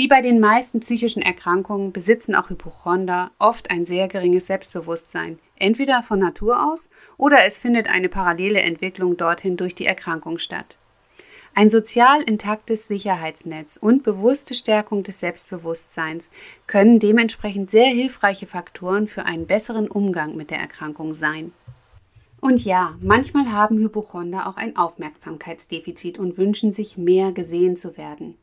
Wie 0.01 0.09
bei 0.09 0.23
den 0.23 0.41
meisten 0.41 0.81
psychischen 0.81 1.21
Erkrankungen 1.21 1.93
besitzen 1.93 2.35
auch 2.35 2.49
Hypochonder 2.49 3.33
oft 3.39 3.71
ein 3.71 3.85
sehr 3.85 4.09
geringes 4.09 4.47
Selbstbewusstsein, 4.47 5.39
entweder 5.57 6.03
von 6.03 6.19
Natur 6.19 6.73
aus 6.73 6.89
oder 7.19 7.45
es 7.45 7.59
findet 7.59 7.87
eine 7.87 8.09
parallele 8.09 8.63
Entwicklung 8.63 9.19
dorthin 9.19 9.59
durch 9.59 9.75
die 9.75 9.85
Erkrankung 9.85 10.39
statt. 10.39 10.79
Ein 11.55 11.69
sozial 11.69 12.23
intaktes 12.23 12.89
Sicherheitsnetz 12.89 13.77
und 13.77 14.03
bewusste 14.03 14.55
Stärkung 14.55 15.03
des 15.03 15.21
Selbstbewusstseins 15.21 16.31
können 16.67 16.99
dementsprechend 16.99 17.71
sehr 17.71 17.91
hilfreiche 17.91 18.47
Faktoren 18.47 19.07
für 19.07 19.27
einen 19.27 19.47
besseren 19.47 19.87
Umgang 19.87 20.35
mit 20.35 20.51
der 20.51 20.61
Erkrankung 20.61 21.13
sein. 21.13 21.53
Und 22.41 22.65
ja, 22.65 22.97
manchmal 23.03 23.53
haben 23.53 23.77
Hypochonder 23.77 24.47
auch 24.47 24.57
ein 24.57 24.77
Aufmerksamkeitsdefizit 24.77 26.19
und 26.19 26.39
wünschen 26.39 26.73
sich 26.73 26.97
mehr 26.97 27.33
gesehen 27.33 27.77
zu 27.77 27.99
werden. 27.99 28.39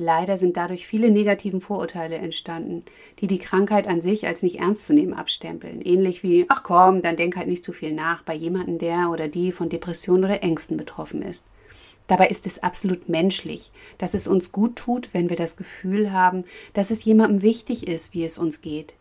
Leider 0.00 0.36
sind 0.36 0.56
dadurch 0.56 0.86
viele 0.86 1.10
negativen 1.10 1.60
Vorurteile 1.60 2.18
entstanden, 2.18 2.84
die 3.18 3.26
die 3.26 3.40
Krankheit 3.40 3.88
an 3.88 4.00
sich 4.00 4.28
als 4.28 4.44
nicht 4.44 4.60
ernst 4.60 4.86
zu 4.86 4.94
nehmen 4.94 5.12
abstempeln. 5.12 5.80
Ähnlich 5.80 6.22
wie, 6.22 6.46
ach 6.48 6.62
komm, 6.62 7.02
dann 7.02 7.16
denk 7.16 7.34
halt 7.34 7.48
nicht 7.48 7.64
zu 7.64 7.72
viel 7.72 7.92
nach 7.92 8.22
bei 8.22 8.34
jemandem, 8.34 8.78
der 8.78 9.10
oder 9.10 9.26
die 9.26 9.50
von 9.50 9.68
Depressionen 9.68 10.24
oder 10.24 10.44
Ängsten 10.44 10.76
betroffen 10.76 11.20
ist. 11.20 11.46
Dabei 12.06 12.28
ist 12.28 12.46
es 12.46 12.62
absolut 12.62 13.08
menschlich, 13.08 13.72
dass 13.98 14.14
es 14.14 14.28
uns 14.28 14.52
gut 14.52 14.76
tut, 14.76 15.08
wenn 15.12 15.28
wir 15.30 15.36
das 15.36 15.56
Gefühl 15.56 16.12
haben, 16.12 16.44
dass 16.74 16.92
es 16.92 17.04
jemandem 17.04 17.42
wichtig 17.42 17.88
ist, 17.88 18.14
wie 18.14 18.24
es 18.24 18.38
uns 18.38 18.62
geht. 18.62 18.94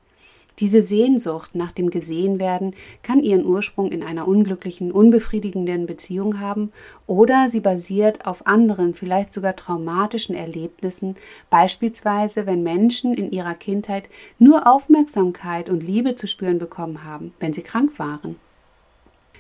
Diese 0.60 0.82
Sehnsucht 0.82 1.54
nach 1.54 1.72
dem 1.72 1.92
Gesehenwerden 1.92 2.74
kann 3.04 3.22
ihren 3.22 3.46
Ursprung 3.46 3.92
in 3.92 4.02
einer 4.02 4.28
unglücklichen, 4.28 4.92
unbefriedigenden 4.92 5.86
Beziehung 5.86 6.40
haben 6.40 6.72
oder 7.06 7.48
sie 7.48 7.60
basiert 7.60 8.26
auf 8.26 8.48
anderen, 8.48 8.96
vielleicht 8.96 9.32
sogar 9.32 9.56
traumatischen 9.56 10.36
Erlebnissen, 10.36 11.14
beispielsweise 11.52 12.48
wenn 12.48 12.64
Menschen 12.64 13.14
in 13.14 13.32
ihrer 13.32 13.54
Kindheit 13.54 14.06
nur 14.40 14.66
Aufmerksamkeit 14.66 15.70
und 15.70 15.84
Liebe 15.84 16.16
zu 16.16 16.26
spüren 16.26 16.58
bekommen 16.58 17.04
haben, 17.04 17.34
wenn 17.40 17.54
sie 17.54 17.62
krank 17.62 18.00
waren. 18.00 18.38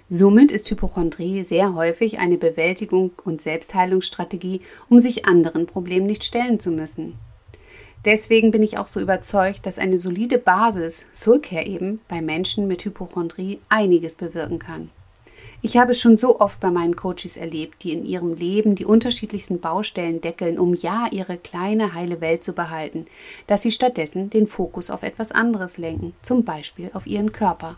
Somit 0.09 0.51
ist 0.51 0.69
Hypochondrie 0.69 1.43
sehr 1.43 1.73
häufig 1.73 2.19
eine 2.19 2.37
Bewältigung 2.37 3.11
und 3.25 3.41
Selbstheilungsstrategie, 3.41 4.61
um 4.87 4.99
sich 4.99 5.25
anderen 5.25 5.65
Problemen 5.65 6.05
nicht 6.05 6.23
stellen 6.23 6.59
zu 6.59 6.69
müssen. 6.69 7.15
Deswegen 8.05 8.51
bin 8.51 8.63
ich 8.63 8.77
auch 8.77 8.87
so 8.87 8.99
überzeugt, 8.99 9.65
dass 9.65 9.79
eine 9.79 9.97
solide 9.97 10.37
Basis, 10.37 11.07
Soulcare 11.13 11.65
eben, 11.65 11.99
bei 12.07 12.21
Menschen 12.21 12.67
mit 12.67 12.85
Hypochondrie 12.85 13.59
einiges 13.69 14.15
bewirken 14.15 14.59
kann. 14.59 14.89
Ich 15.63 15.75
habe 15.75 15.91
es 15.91 15.99
schon 15.99 16.17
so 16.17 16.39
oft 16.39 16.59
bei 16.59 16.69
meinen 16.69 16.95
Coaches 16.95 17.35
erlebt, 17.35 17.83
die 17.83 17.91
in 17.91 18.05
ihrem 18.05 18.35
Leben 18.35 18.75
die 18.75 18.85
unterschiedlichsten 18.85 19.59
Baustellen 19.59 20.21
deckeln, 20.21 20.59
um 20.59 20.75
ja 20.75 21.07
ihre 21.11 21.37
kleine 21.37 21.95
heile 21.95 22.21
Welt 22.21 22.43
zu 22.43 22.53
behalten, 22.53 23.07
dass 23.47 23.63
sie 23.63 23.71
stattdessen 23.71 24.29
den 24.29 24.45
Fokus 24.45 24.91
auf 24.91 25.01
etwas 25.01 25.31
anderes 25.31 25.79
lenken, 25.79 26.13
zum 26.21 26.45
Beispiel 26.45 26.91
auf 26.93 27.07
ihren 27.07 27.31
Körper. 27.31 27.77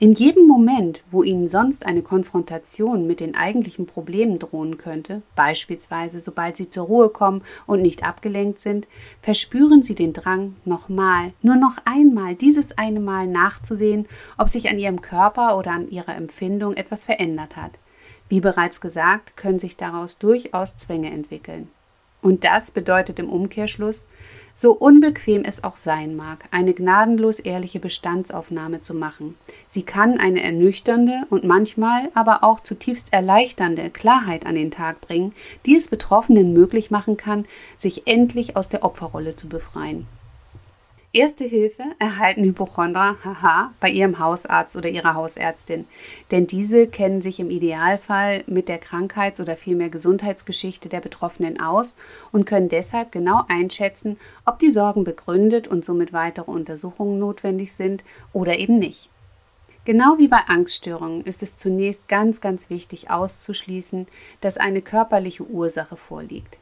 In 0.00 0.12
jedem 0.12 0.46
Moment, 0.46 1.02
wo 1.10 1.24
Ihnen 1.24 1.48
sonst 1.48 1.84
eine 1.84 2.02
Konfrontation 2.02 3.08
mit 3.08 3.18
den 3.18 3.34
eigentlichen 3.34 3.86
Problemen 3.86 4.38
drohen 4.38 4.78
könnte, 4.78 5.22
beispielsweise 5.34 6.20
sobald 6.20 6.56
Sie 6.56 6.70
zur 6.70 6.86
Ruhe 6.86 7.08
kommen 7.08 7.42
und 7.66 7.82
nicht 7.82 8.04
abgelenkt 8.04 8.60
sind, 8.60 8.86
verspüren 9.22 9.82
Sie 9.82 9.96
den 9.96 10.12
Drang, 10.12 10.54
nochmal, 10.64 11.32
nur 11.42 11.56
noch 11.56 11.78
einmal, 11.84 12.36
dieses 12.36 12.78
eine 12.78 13.00
Mal 13.00 13.26
nachzusehen, 13.26 14.06
ob 14.36 14.48
sich 14.48 14.68
an 14.68 14.78
Ihrem 14.78 15.02
Körper 15.02 15.58
oder 15.58 15.72
an 15.72 15.90
Ihrer 15.90 16.14
Empfindung 16.14 16.74
etwas 16.74 17.02
verändert 17.02 17.56
hat. 17.56 17.72
Wie 18.28 18.40
bereits 18.40 18.80
gesagt, 18.80 19.36
können 19.36 19.58
sich 19.58 19.76
daraus 19.76 20.18
durchaus 20.18 20.76
Zwänge 20.76 21.10
entwickeln. 21.10 21.68
Und 22.22 22.44
das 22.44 22.70
bedeutet 22.70 23.18
im 23.18 23.30
Umkehrschluss, 23.30 24.06
so 24.60 24.72
unbequem 24.72 25.44
es 25.44 25.62
auch 25.62 25.76
sein 25.76 26.16
mag, 26.16 26.46
eine 26.50 26.74
gnadenlos 26.74 27.38
ehrliche 27.38 27.78
Bestandsaufnahme 27.78 28.80
zu 28.80 28.92
machen. 28.92 29.36
Sie 29.68 29.82
kann 29.82 30.18
eine 30.18 30.42
ernüchternde 30.42 31.22
und 31.30 31.44
manchmal 31.44 32.08
aber 32.14 32.42
auch 32.42 32.58
zutiefst 32.58 33.12
erleichternde 33.12 33.88
Klarheit 33.90 34.46
an 34.46 34.56
den 34.56 34.72
Tag 34.72 35.00
bringen, 35.00 35.32
die 35.64 35.76
es 35.76 35.86
Betroffenen 35.86 36.54
möglich 36.54 36.90
machen 36.90 37.16
kann, 37.16 37.46
sich 37.76 38.08
endlich 38.08 38.56
aus 38.56 38.68
der 38.68 38.82
Opferrolle 38.82 39.36
zu 39.36 39.48
befreien. 39.48 40.08
Erste 41.14 41.44
Hilfe 41.44 41.84
erhalten 41.98 42.44
Hypochondra, 42.44 43.16
haha, 43.24 43.72
bei 43.80 43.88
ihrem 43.88 44.18
Hausarzt 44.18 44.76
oder 44.76 44.90
ihrer 44.90 45.14
Hausärztin, 45.14 45.86
denn 46.30 46.46
diese 46.46 46.86
kennen 46.86 47.22
sich 47.22 47.40
im 47.40 47.48
Idealfall 47.48 48.44
mit 48.46 48.68
der 48.68 48.76
Krankheits- 48.76 49.40
oder 49.40 49.56
vielmehr 49.56 49.88
Gesundheitsgeschichte 49.88 50.90
der 50.90 51.00
Betroffenen 51.00 51.62
aus 51.62 51.96
und 52.30 52.44
können 52.44 52.68
deshalb 52.68 53.10
genau 53.10 53.42
einschätzen, 53.48 54.18
ob 54.44 54.58
die 54.58 54.70
Sorgen 54.70 55.04
begründet 55.04 55.66
und 55.66 55.82
somit 55.82 56.12
weitere 56.12 56.50
Untersuchungen 56.50 57.18
notwendig 57.18 57.72
sind 57.72 58.04
oder 58.34 58.58
eben 58.58 58.78
nicht. 58.78 59.08
Genau 59.86 60.18
wie 60.18 60.28
bei 60.28 60.40
Angststörungen 60.46 61.24
ist 61.24 61.42
es 61.42 61.56
zunächst 61.56 62.06
ganz, 62.08 62.42
ganz 62.42 62.68
wichtig 62.68 63.08
auszuschließen, 63.08 64.06
dass 64.42 64.58
eine 64.58 64.82
körperliche 64.82 65.44
Ursache 65.44 65.96
vorliegt. 65.96 66.58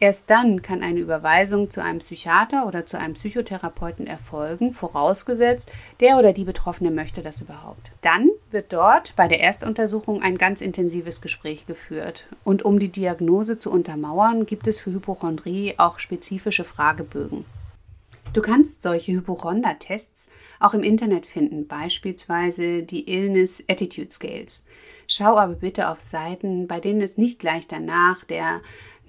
Erst 0.00 0.30
dann 0.30 0.62
kann 0.62 0.82
eine 0.82 1.00
Überweisung 1.00 1.70
zu 1.70 1.82
einem 1.82 1.98
Psychiater 1.98 2.68
oder 2.68 2.86
zu 2.86 2.98
einem 2.98 3.14
Psychotherapeuten 3.14 4.06
erfolgen, 4.06 4.72
vorausgesetzt, 4.72 5.72
der 5.98 6.18
oder 6.18 6.32
die 6.32 6.44
Betroffene 6.44 6.92
möchte 6.92 7.20
das 7.20 7.40
überhaupt. 7.40 7.90
Dann 8.00 8.30
wird 8.52 8.72
dort 8.72 9.16
bei 9.16 9.26
der 9.26 9.40
Erstuntersuchung 9.40 10.22
ein 10.22 10.38
ganz 10.38 10.60
intensives 10.60 11.20
Gespräch 11.20 11.66
geführt. 11.66 12.26
Und 12.44 12.64
um 12.64 12.78
die 12.78 12.92
Diagnose 12.92 13.58
zu 13.58 13.72
untermauern, 13.72 14.46
gibt 14.46 14.68
es 14.68 14.78
für 14.78 14.92
Hypochondrie 14.92 15.74
auch 15.78 15.98
spezifische 15.98 16.62
Fragebögen. 16.62 17.44
Du 18.34 18.40
kannst 18.40 18.82
solche 18.82 19.12
Hypochonder-Tests 19.12 20.28
auch 20.60 20.74
im 20.74 20.84
Internet 20.84 21.26
finden, 21.26 21.66
beispielsweise 21.66 22.84
die 22.84 23.10
Illness 23.10 23.64
Attitude 23.68 24.12
Scales. 24.12 24.62
Schau 25.08 25.38
aber 25.38 25.54
bitte 25.54 25.88
auf 25.88 26.00
Seiten, 26.00 26.68
bei 26.68 26.78
denen 26.78 27.00
es 27.00 27.16
nicht 27.16 27.38
gleich 27.38 27.66
danach 27.66 28.24
der 28.24 28.60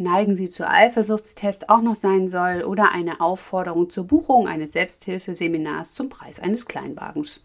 Neigen 0.01 0.33
Sie 0.33 0.47
zur 0.47 0.69
Eifersuchtstest 0.69 1.69
auch 1.69 1.81
noch 1.81 1.95
sein 1.95 2.29
soll 2.29 2.63
oder 2.63 2.93
eine 2.93 3.19
Aufforderung 3.19 3.89
zur 3.89 4.05
Buchung 4.05 4.47
eines 4.47 4.71
Selbsthilfeseminars 4.71 5.93
zum 5.93 6.07
Preis 6.07 6.39
eines 6.39 6.67
Kleinwagens. 6.67 7.41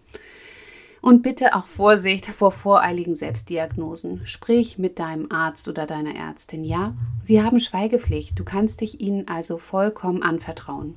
Und 1.01 1.23
bitte 1.23 1.57
auch 1.57 1.67
Vorsicht 1.67 2.27
vor 2.27 2.53
voreiligen 2.53 3.17
Selbstdiagnosen. 3.17 4.21
Sprich 4.25 4.79
mit 4.79 5.01
deinem 5.01 5.33
Arzt 5.33 5.67
oder 5.67 5.85
deiner 5.85 6.15
Ärztin. 6.15 6.63
Ja, 6.63 6.95
sie 7.25 7.43
haben 7.43 7.59
Schweigepflicht. 7.59 8.39
Du 8.39 8.45
kannst 8.45 8.83
dich 8.83 9.01
ihnen 9.01 9.27
also 9.27 9.59
vollkommen 9.59 10.23
anvertrauen. 10.23 10.95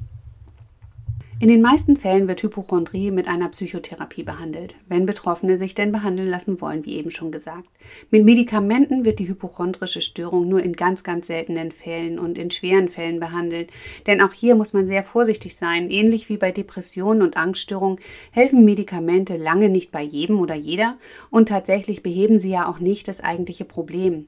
In 1.40 1.50
den 1.50 1.62
meisten 1.62 1.98
Fällen 1.98 2.28
wird 2.28 2.42
Hypochondrie 2.42 3.12
mit 3.12 3.28
einer 3.28 3.50
Psychotherapie 3.50 4.24
behandelt, 4.24 4.76
wenn 4.88 5.06
Betroffene 5.06 5.60
sich 5.60 5.76
denn 5.76 5.92
behandeln 5.92 6.28
lassen 6.28 6.60
wollen, 6.62 6.84
wie 6.84 6.96
eben 6.96 7.12
schon 7.12 7.32
gesagt. 7.32 7.70
Mit 8.10 8.26
Medikamenten 8.26 9.06
wird 9.06 9.20
die 9.20 9.28
hypochondrische 9.28 10.02
Störung 10.02 10.50
nur 10.50 10.64
in 10.64 10.74
ganz, 10.74 11.04
ganz 11.04 11.28
seltenen 11.28 11.70
Fällen 11.70 12.18
und 12.18 12.40
in 12.40 12.50
schweren 12.50 12.90
Fällen 12.90 13.20
behandelt, 13.20 13.70
denn 14.08 14.20
auch 14.20 14.34
hier 14.34 14.56
muss 14.56 14.74
man 14.74 14.88
sehr 14.88 15.04
vorsichtig 15.04 15.56
sein. 15.56 15.92
Ähnlich 15.92 16.28
wie 16.28 16.38
bei 16.38 16.52
Depressionen 16.52 17.22
und 17.22 17.38
Angststörungen 17.38 18.00
helfen 18.32 18.66
Medikamente 18.66 19.38
lange 19.38 19.70
nicht 19.70 19.92
bei 19.92 20.02
jedem 20.02 20.40
oder 20.40 20.56
jeder 20.56 20.98
und 21.30 21.50
tatsächlich 21.50 22.02
beheben 22.02 22.40
sie 22.40 22.50
ja 22.50 22.68
auch 22.68 22.80
nicht 22.80 23.08
das 23.08 23.22
eigentliche 23.22 23.66
Problem. 23.66 24.26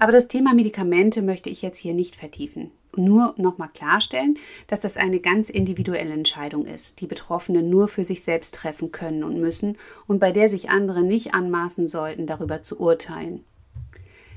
Aber 0.00 0.10
das 0.10 0.26
Thema 0.26 0.52
Medikamente 0.52 1.22
möchte 1.22 1.48
ich 1.48 1.62
jetzt 1.62 1.78
hier 1.78 1.94
nicht 1.94 2.16
vertiefen 2.16 2.72
nur 2.96 3.34
nochmal 3.38 3.70
klarstellen, 3.72 4.38
dass 4.66 4.80
das 4.80 4.96
eine 4.96 5.20
ganz 5.20 5.50
individuelle 5.50 6.12
Entscheidung 6.12 6.66
ist, 6.66 7.00
die 7.00 7.06
Betroffene 7.06 7.62
nur 7.62 7.88
für 7.88 8.04
sich 8.04 8.22
selbst 8.22 8.54
treffen 8.54 8.92
können 8.92 9.24
und 9.24 9.40
müssen 9.40 9.76
und 10.06 10.18
bei 10.18 10.32
der 10.32 10.48
sich 10.48 10.70
andere 10.70 11.02
nicht 11.02 11.34
anmaßen 11.34 11.86
sollten, 11.86 12.26
darüber 12.26 12.62
zu 12.62 12.80
urteilen. 12.80 13.44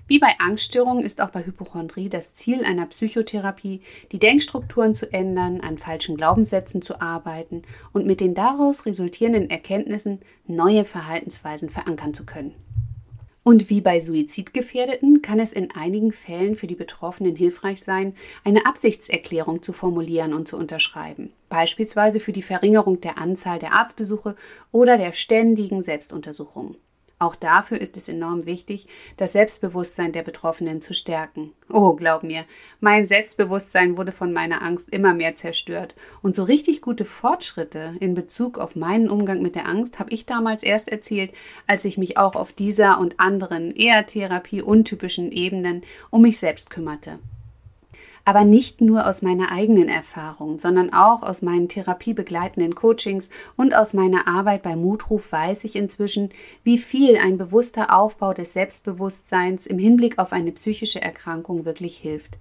Wie 0.06 0.20
bei 0.20 0.36
Angststörungen 0.38 1.06
ist 1.06 1.22
auch 1.22 1.30
bei 1.30 1.46
Hypochondrie 1.46 2.10
das 2.10 2.34
Ziel 2.34 2.66
einer 2.66 2.88
Psychotherapie, 2.88 3.82
die 4.12 4.20
Denkstrukturen 4.20 4.96
zu 4.96 5.12
ändern, 5.14 5.62
an 5.62 5.78
falschen 5.78 6.18
Glaubenssätzen 6.18 6.82
zu 6.82 7.00
arbeiten 7.00 7.62
und 7.94 8.06
mit 8.06 8.20
den 8.20 8.36
daraus 8.36 8.86
resultierenden 8.86 9.50
Erkenntnissen 9.50 10.20
neue 10.46 10.84
Verhaltensweisen 10.84 11.70
verankern 11.70 12.14
zu 12.14 12.26
können. 12.26 12.54
Und 13.44 13.70
wie 13.70 13.82
bei 13.82 14.00
Suizidgefährdeten 14.00 15.22
kann 15.22 15.40
es 15.40 15.52
in 15.52 15.72
einigen 15.72 16.14
Fällen 16.14 16.56
für 16.56 16.68
die 16.68 16.76
Betroffenen 16.76 17.36
hilfreich 17.36 17.84
sein, 17.84 18.16
eine 18.46 18.66
Absichtserklärung 18.66 19.62
zu 19.62 19.74
formulieren 19.74 20.34
und 20.34 20.48
zu 20.48 20.58
unterschreiben, 20.58 21.34
beispielsweise 21.50 22.22
für 22.22 22.32
die 22.32 22.42
Verringerung 22.42 23.02
der 23.02 23.18
Anzahl 23.18 23.60
der 23.60 23.74
Arztbesuche 23.74 24.38
oder 24.72 24.98
der 24.98 25.12
ständigen 25.12 25.82
Selbstuntersuchungen. 25.82 26.78
Auch 27.24 27.36
dafür 27.38 27.80
ist 27.80 27.96
es 27.96 28.10
enorm 28.10 28.46
wichtig, 28.46 28.86
das 29.16 29.32
Selbstbewusstsein 29.32 30.12
der 30.12 30.24
Betroffenen 30.24 30.82
zu 30.82 30.94
stärken. 30.94 31.54
Oh, 31.70 31.94
glaub 31.94 32.22
mir, 32.22 32.44
mein 32.82 33.06
Selbstbewusstsein 33.06 33.96
wurde 33.96 34.12
von 34.12 34.34
meiner 34.34 34.62
Angst 34.62 34.90
immer 34.90 35.14
mehr 35.14 35.34
zerstört. 35.34 35.96
Und 36.22 36.36
so 36.36 36.44
richtig 36.44 36.82
gute 36.82 37.06
Fortschritte 37.06 37.96
in 38.02 38.14
Bezug 38.14 38.58
auf 38.58 38.76
meinen 38.76 39.10
Umgang 39.10 39.42
mit 39.42 39.56
der 39.56 39.70
Angst 39.70 40.00
habe 40.00 40.10
ich 40.10 40.26
damals 40.26 40.64
erst 40.64 40.90
erzielt, 40.90 41.32
als 41.66 41.86
ich 41.86 41.98
mich 41.98 42.18
auch 42.18 42.36
auf 42.36 42.52
dieser 42.52 43.00
und 43.00 43.22
anderen 43.22 43.74
eher 43.74 44.06
therapieuntypischen 44.06 45.32
Ebenen 45.32 45.84
um 46.10 46.24
mich 46.24 46.38
selbst 46.38 46.70
kümmerte 46.70 47.20
aber 48.26 48.46
nicht 48.46 48.80
nur 48.80 49.06
aus 49.08 49.22
meiner 49.22 49.52
eigenen 49.52 49.90
Erfahrung, 49.90 50.58
sondern 50.58 50.94
auch 50.94 51.24
aus 51.24 51.42
meinen 51.42 51.68
therapiebegleitenden 51.68 52.74
Coachings 52.74 53.30
und 53.58 53.76
aus 53.76 53.94
meiner 53.94 54.28
Arbeit 54.28 54.64
bei 54.64 54.76
Mutruf 54.76 55.32
weiß 55.32 55.66
ich 55.66 55.76
inzwischen, 55.76 56.30
wie 56.64 56.78
viel 56.78 57.18
ein 57.18 57.38
bewusster 57.38 57.96
Aufbau 57.96 58.34
des 58.34 58.54
Selbstbewusstseins 58.54 59.66
im 59.66 59.78
Hinblick 59.78 60.20
auf 60.20 60.32
eine 60.32 60.54
psychische 60.54 61.02
Erkrankung 61.02 61.66
wirklich 61.66 61.98
hilft. 61.98 62.38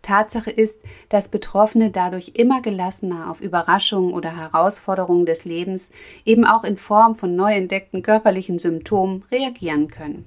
Tatsache 0.00 0.50
ist, 0.50 0.80
dass 1.08 1.28
Betroffene 1.30 1.90
dadurch 1.90 2.32
immer 2.34 2.62
gelassener 2.62 3.30
auf 3.30 3.40
Überraschungen 3.40 4.14
oder 4.14 4.34
Herausforderungen 4.34 5.26
des 5.26 5.44
Lebens, 5.44 5.92
eben 6.24 6.46
auch 6.46 6.64
in 6.64 6.76
Form 6.76 7.14
von 7.16 7.36
neu 7.36 7.52
entdeckten 7.52 8.02
körperlichen 8.02 8.58
Symptomen, 8.58 9.24
reagieren 9.30 9.88
können. 9.88 10.24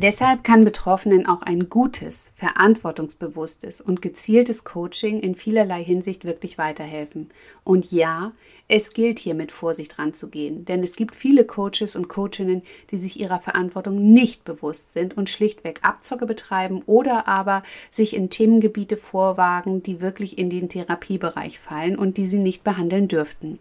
Deshalb 0.00 0.44
kann 0.44 0.64
Betroffenen 0.64 1.26
auch 1.26 1.42
ein 1.42 1.68
gutes, 1.68 2.30
verantwortungsbewusstes 2.36 3.80
und 3.80 4.00
gezieltes 4.00 4.62
Coaching 4.62 5.18
in 5.18 5.34
vielerlei 5.34 5.82
Hinsicht 5.82 6.24
wirklich 6.24 6.56
weiterhelfen. 6.56 7.30
Und 7.64 7.90
ja, 7.90 8.32
es 8.68 8.92
gilt 8.92 9.18
hier 9.18 9.34
mit 9.34 9.50
Vorsicht 9.50 9.98
ranzugehen, 9.98 10.64
denn 10.64 10.84
es 10.84 10.94
gibt 10.94 11.16
viele 11.16 11.44
Coaches 11.44 11.96
und 11.96 12.06
Coachinnen, 12.06 12.62
die 12.92 12.98
sich 12.98 13.18
ihrer 13.18 13.40
Verantwortung 13.40 14.12
nicht 14.12 14.44
bewusst 14.44 14.92
sind 14.92 15.16
und 15.16 15.30
schlichtweg 15.30 15.80
Abzocke 15.82 16.26
betreiben 16.26 16.82
oder 16.86 17.26
aber 17.26 17.64
sich 17.90 18.14
in 18.14 18.30
Themengebiete 18.30 18.96
vorwagen, 18.96 19.82
die 19.82 20.00
wirklich 20.00 20.38
in 20.38 20.48
den 20.48 20.68
Therapiebereich 20.68 21.58
fallen 21.58 21.98
und 21.98 22.18
die 22.18 22.28
sie 22.28 22.38
nicht 22.38 22.62
behandeln 22.62 23.08
dürften. 23.08 23.58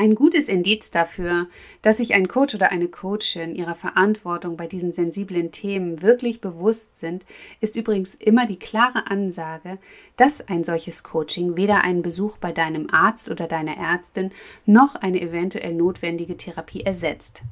Ein 0.00 0.14
gutes 0.14 0.48
Indiz 0.48 0.92
dafür, 0.92 1.48
dass 1.82 1.96
sich 1.96 2.14
ein 2.14 2.28
Coach 2.28 2.54
oder 2.54 2.70
eine 2.70 2.86
Coachin 2.86 3.56
ihrer 3.56 3.74
Verantwortung 3.74 4.56
bei 4.56 4.68
diesen 4.68 4.92
sensiblen 4.92 5.50
Themen 5.50 6.02
wirklich 6.02 6.40
bewusst 6.40 7.00
sind, 7.00 7.24
ist 7.60 7.74
übrigens 7.74 8.14
immer 8.14 8.46
die 8.46 8.60
klare 8.60 9.10
Ansage, 9.10 9.78
dass 10.16 10.40
ein 10.46 10.62
solches 10.62 11.02
Coaching 11.02 11.56
weder 11.56 11.82
einen 11.82 12.02
Besuch 12.02 12.36
bei 12.36 12.52
deinem 12.52 12.88
Arzt 12.90 13.28
oder 13.28 13.48
deiner 13.48 13.76
Ärztin 13.76 14.30
noch 14.66 14.94
eine 14.94 15.20
eventuell 15.20 15.74
notwendige 15.74 16.36
Therapie 16.36 16.82
ersetzt. 16.82 17.42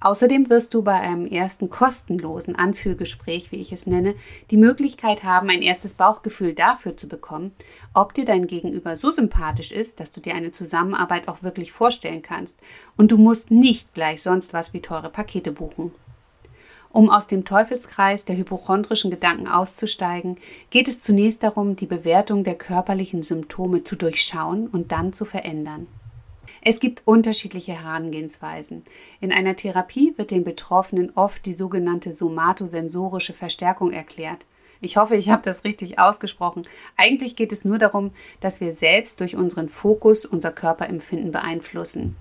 Außerdem 0.00 0.48
wirst 0.48 0.74
du 0.74 0.82
bei 0.82 0.94
einem 0.94 1.26
ersten 1.26 1.70
kostenlosen 1.70 2.54
Anfühlgespräch, 2.54 3.50
wie 3.50 3.56
ich 3.56 3.72
es 3.72 3.86
nenne, 3.86 4.14
die 4.52 4.56
Möglichkeit 4.56 5.24
haben, 5.24 5.50
ein 5.50 5.60
erstes 5.60 5.94
Bauchgefühl 5.94 6.54
dafür 6.54 6.96
zu 6.96 7.08
bekommen, 7.08 7.52
ob 7.94 8.14
dir 8.14 8.24
dein 8.24 8.46
Gegenüber 8.46 8.96
so 8.96 9.10
sympathisch 9.10 9.72
ist, 9.72 9.98
dass 9.98 10.12
du 10.12 10.20
dir 10.20 10.34
eine 10.34 10.52
Zusammenarbeit 10.52 11.26
auch 11.26 11.42
wirklich 11.42 11.72
vorstellen 11.72 12.22
kannst. 12.22 12.54
Und 12.96 13.10
du 13.10 13.18
musst 13.18 13.50
nicht 13.50 13.92
gleich 13.92 14.22
sonst 14.22 14.52
was 14.52 14.72
wie 14.72 14.80
teure 14.80 15.10
Pakete 15.10 15.50
buchen. 15.50 15.90
Um 16.90 17.10
aus 17.10 17.26
dem 17.26 17.44
Teufelskreis 17.44 18.24
der 18.24 18.36
hypochondrischen 18.36 19.10
Gedanken 19.10 19.48
auszusteigen, 19.48 20.38
geht 20.70 20.88
es 20.88 21.02
zunächst 21.02 21.42
darum, 21.42 21.74
die 21.76 21.86
Bewertung 21.86 22.44
der 22.44 22.54
körperlichen 22.54 23.22
Symptome 23.24 23.84
zu 23.84 23.96
durchschauen 23.96 24.68
und 24.68 24.92
dann 24.92 25.12
zu 25.12 25.24
verändern. 25.24 25.86
Es 26.62 26.80
gibt 26.80 27.02
unterschiedliche 27.04 27.72
Herangehensweisen. 27.72 28.84
In 29.20 29.32
einer 29.32 29.56
Therapie 29.56 30.14
wird 30.16 30.30
den 30.30 30.44
Betroffenen 30.44 31.12
oft 31.14 31.46
die 31.46 31.52
sogenannte 31.52 32.12
somatosensorische 32.12 33.32
Verstärkung 33.32 33.92
erklärt. 33.92 34.44
Ich 34.80 34.96
hoffe, 34.96 35.16
ich 35.16 35.30
habe 35.30 35.42
das 35.42 35.64
richtig 35.64 35.98
ausgesprochen. 35.98 36.62
Eigentlich 36.96 37.36
geht 37.36 37.52
es 37.52 37.64
nur 37.64 37.78
darum, 37.78 38.10
dass 38.40 38.60
wir 38.60 38.72
selbst 38.72 39.20
durch 39.20 39.34
unseren 39.34 39.68
Fokus 39.68 40.24
unser 40.24 40.52
Körperempfinden 40.52 41.32
beeinflussen. 41.32 42.16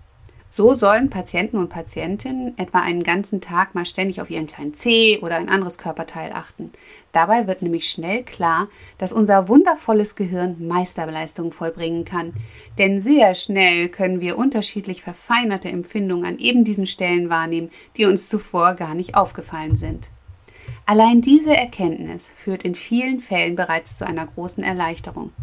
So 0.50 0.76
sollen 0.76 1.10
Patienten 1.10 1.58
und 1.58 1.70
Patientinnen 1.70 2.58
etwa 2.58 2.80
einen 2.80 3.04
ganzen 3.04 3.42
Tag 3.42 3.76
mal 3.76 3.86
ständig 3.86 4.22
auf 4.22 4.30
ihren 4.30 4.48
kleinen 4.48 4.74
Zeh 4.74 5.20
oder 5.20 5.36
ein 5.36 5.50
anderes 5.50 5.78
Körperteil 5.78 6.32
achten. 6.32 6.72
Dabei 7.12 7.48
wird 7.48 7.62
nämlich 7.62 7.90
schnell 7.90 8.24
klar, 8.24 8.70
dass 8.98 9.12
unser 9.12 9.50
wundervolles 9.50 10.16
Gehirn 10.16 10.56
Meisterleistungen 10.66 11.52
vollbringen 11.52 12.06
kann. 12.06 12.34
Denn 12.78 13.02
sehr 13.02 13.36
schnell 13.36 13.90
können 13.90 14.22
wir 14.22 14.38
unterschiedlich 14.38 15.02
verfeinerte 15.02 15.68
Empfindungen 15.68 16.26
an 16.26 16.40
eben 16.40 16.64
diesen 16.64 16.86
Stellen 16.86 17.30
wahrnehmen, 17.30 17.70
die 17.98 18.06
uns 18.06 18.30
zuvor 18.30 18.76
gar 18.76 18.96
nicht 18.96 19.16
aufgefallen 19.16 19.76
sind. 19.76 20.10
Allein 20.86 21.22
diese 21.22 21.56
Erkenntnis 21.56 22.34
führt 22.38 22.64
in 22.64 22.74
vielen 22.74 23.20
Fällen 23.20 23.58
bereits 23.58 23.98
zu 23.98 24.08
einer 24.08 24.26
großen 24.26 24.64
Erleichterung. 24.64 25.34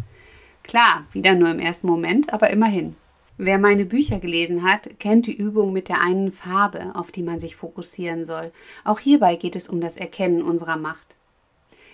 Klar, 0.63 1.05
wieder 1.11 1.35
nur 1.35 1.51
im 1.51 1.59
ersten 1.59 1.85
Moment, 1.85 2.33
aber 2.33 2.49
immerhin. 2.49 2.95
Wer 3.37 3.59
meine 3.59 3.83
Bücher 3.83 4.19
gelesen 4.19 4.63
hat, 4.63 4.97
kennt 4.97 5.27
die 5.27 5.35
Übung 5.35 5.73
mit 5.73 5.89
der 5.89 5.99
einen 5.99 6.31
Farbe, 6.31 6.91
auf 6.93 7.11
die 7.11 7.21
man 7.21 7.37
sich 7.37 7.57
fokussieren 7.57 8.23
soll. 8.23 8.53
Auch 8.85 8.99
hierbei 8.99 9.35
geht 9.35 9.57
es 9.57 9.67
um 9.67 9.81
das 9.81 9.97
Erkennen 9.97 10.41
unserer 10.41 10.77
Macht. 10.77 11.05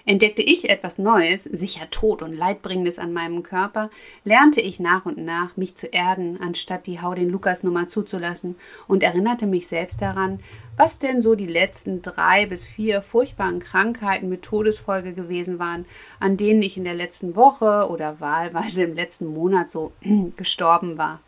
Entdeckte 0.05 0.43
ich 0.43 0.69
etwas 0.69 0.99
Neues, 0.99 1.43
sicher 1.43 1.89
Tod 1.89 2.21
und 2.21 2.35
Leidbringendes 2.35 2.99
an 2.99 3.11
meinem 3.11 3.41
Körper, 3.41 3.89
lernte 4.23 4.61
ich 4.61 4.79
nach 4.79 5.07
und 5.07 5.17
nach, 5.17 5.57
mich 5.57 5.75
zu 5.75 5.87
erden, 5.87 6.39
anstatt 6.39 6.85
die 6.85 7.01
Hau 7.01 7.15
den 7.15 7.29
Lukas-Nummer 7.29 7.87
zuzulassen 7.87 8.55
und 8.87 9.01
erinnerte 9.01 9.47
mich 9.47 9.67
selbst 9.67 9.99
daran, 9.99 10.41
was 10.77 10.99
denn 10.99 11.23
so 11.23 11.33
die 11.33 11.47
letzten 11.47 12.03
drei 12.03 12.45
bis 12.45 12.67
vier 12.67 13.01
furchtbaren 13.01 13.59
Krankheiten 13.59 14.29
mit 14.29 14.43
Todesfolge 14.43 15.13
gewesen 15.13 15.57
waren, 15.57 15.85
an 16.19 16.37
denen 16.37 16.61
ich 16.61 16.77
in 16.77 16.83
der 16.83 16.95
letzten 16.95 17.35
Woche 17.35 17.87
oder 17.89 18.19
wahlweise 18.19 18.83
im 18.83 18.93
letzten 18.93 19.25
Monat 19.25 19.71
so 19.71 19.91
gestorben 20.35 20.99
war. 20.99 21.19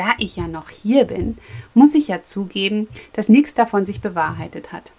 Da 0.00 0.14
ich 0.16 0.36
ja 0.36 0.48
noch 0.48 0.70
hier 0.70 1.04
bin, 1.04 1.36
muss 1.74 1.94
ich 1.94 2.08
ja 2.08 2.22
zugeben, 2.22 2.88
dass 3.12 3.28
nichts 3.28 3.52
davon 3.52 3.84
sich 3.84 4.00
bewahrheitet 4.00 4.72
hat. 4.72 4.92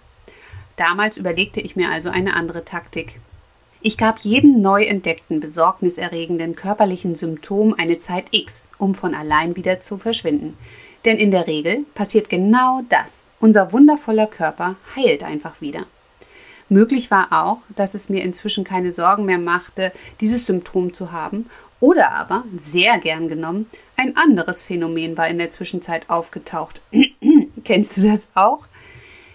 Damals 0.76 1.16
überlegte 1.16 1.60
ich 1.60 1.74
mir 1.74 1.90
also 1.90 2.08
eine 2.08 2.36
andere 2.36 2.64
Taktik. 2.64 3.18
Ich 3.80 3.98
gab 3.98 4.20
jedem 4.20 4.60
neu 4.60 4.84
entdeckten 4.84 5.40
besorgniserregenden 5.40 6.54
körperlichen 6.54 7.16
Symptom 7.16 7.74
eine 7.76 7.98
Zeit 7.98 8.26
X, 8.30 8.64
um 8.78 8.94
von 8.94 9.16
allein 9.16 9.56
wieder 9.56 9.80
zu 9.80 9.98
verschwinden. 9.98 10.56
Denn 11.04 11.16
in 11.16 11.32
der 11.32 11.48
Regel 11.48 11.84
passiert 11.96 12.28
genau 12.28 12.82
das. 12.88 13.24
Unser 13.40 13.72
wundervoller 13.72 14.28
Körper 14.28 14.76
heilt 14.94 15.24
einfach 15.24 15.60
wieder. 15.60 15.84
Möglich 16.68 17.10
war 17.10 17.32
auch, 17.32 17.58
dass 17.74 17.94
es 17.94 18.08
mir 18.08 18.22
inzwischen 18.22 18.62
keine 18.62 18.92
Sorgen 18.92 19.24
mehr 19.24 19.38
machte, 19.38 19.90
dieses 20.20 20.46
Symptom 20.46 20.94
zu 20.94 21.10
haben, 21.10 21.50
oder 21.82 22.12
aber, 22.12 22.44
sehr 22.58 22.98
gern 22.98 23.26
genommen, 23.26 23.68
ein 23.96 24.16
anderes 24.16 24.62
Phänomen 24.62 25.18
war 25.18 25.26
in 25.26 25.38
der 25.38 25.50
Zwischenzeit 25.50 26.08
aufgetaucht. 26.08 26.80
Kennst 27.64 27.98
du 27.98 28.08
das 28.08 28.28
auch? 28.34 28.60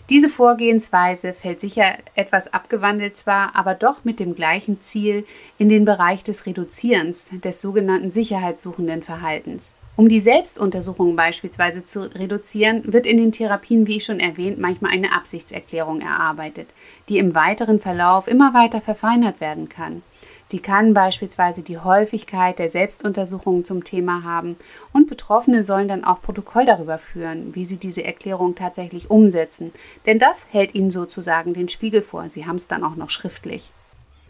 Diese 0.10 0.30
Vorgehensweise 0.30 1.34
fällt 1.34 1.60
sicher 1.60 1.98
etwas 2.16 2.54
abgewandelt 2.54 3.18
zwar, 3.18 3.54
aber 3.54 3.74
doch 3.74 4.06
mit 4.06 4.22
dem 4.22 4.34
gleichen 4.34 4.80
Ziel 4.80 5.26
in 5.58 5.68
den 5.68 5.84
Bereich 5.84 6.24
des 6.24 6.46
Reduzierens 6.46 7.30
des 7.44 7.60
sogenannten 7.60 8.12
sicherheitssuchenden 8.12 9.04
Verhaltens. 9.04 9.76
Um 9.98 10.08
die 10.08 10.22
Selbstuntersuchung 10.22 11.18
beispielsweise 11.18 11.86
zu 11.86 12.04
reduzieren, 12.16 12.94
wird 12.94 13.06
in 13.06 13.18
den 13.18 13.34
Therapien, 13.34 13.88
wie 13.88 13.98
ich 13.98 14.06
schon 14.06 14.22
erwähnt, 14.22 14.58
manchmal 14.58 14.94
eine 14.94 15.12
Absichtserklärung 15.12 16.00
erarbeitet, 16.00 16.70
die 17.10 17.18
im 17.18 17.36
weiteren 17.36 17.82
Verlauf 17.82 18.30
immer 18.30 18.54
weiter 18.54 18.80
verfeinert 18.80 19.42
werden 19.42 19.68
kann. 19.68 20.02
Sie 20.50 20.60
kann 20.60 20.94
beispielsweise 20.94 21.62
die 21.62 21.78
Häufigkeit 21.78 22.58
der 22.58 22.70
Selbstuntersuchungen 22.70 23.66
zum 23.66 23.84
Thema 23.84 24.24
haben 24.24 24.56
und 24.94 25.08
Betroffene 25.08 25.66
sollen 25.66 25.90
dann 25.90 26.06
auch 26.06 26.22
Protokoll 26.22 26.66
darüber 26.66 26.98
führen, 27.00 27.54
wie 27.54 27.66
sie 27.66 27.76
diese 27.76 28.06
Erklärung 28.06 28.56
tatsächlich 28.56 29.12
umsetzen. 29.12 29.74
Denn 30.06 30.20
das 30.20 30.48
hält 30.50 30.74
ihnen 30.74 30.90
sozusagen 30.90 31.54
den 31.54 31.68
Spiegel 31.68 32.02
vor. 32.02 32.30
Sie 32.30 32.46
haben 32.46 32.56
es 32.56 32.70
dann 32.70 32.86
auch 32.86 32.96
noch 32.96 33.10
schriftlich. 33.10 33.72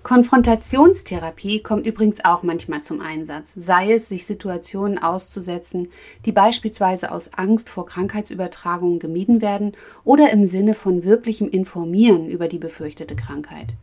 Konfrontationstherapie 0.01 1.61
kommt 1.61 1.85
übrigens 1.85 2.25
auch 2.25 2.41
manchmal 2.41 2.81
zum 2.81 2.99
Einsatz, 2.99 3.53
sei 3.53 3.91
es 3.91 4.07
sich 4.07 4.25
Situationen 4.25 4.97
auszusetzen, 4.97 5.89
die 6.25 6.31
beispielsweise 6.31 7.11
aus 7.11 7.33
Angst 7.33 7.69
vor 7.69 7.85
Krankheitsübertragungen 7.85 8.99
gemieden 8.99 9.41
werden 9.41 9.73
oder 10.03 10.31
im 10.31 10.47
Sinne 10.47 10.73
von 10.73 11.03
wirklichem 11.03 11.49
Informieren 11.49 12.27
über 12.27 12.47
die 12.47 12.57
befürchtete 12.57 13.15
Krankheit. 13.15 13.73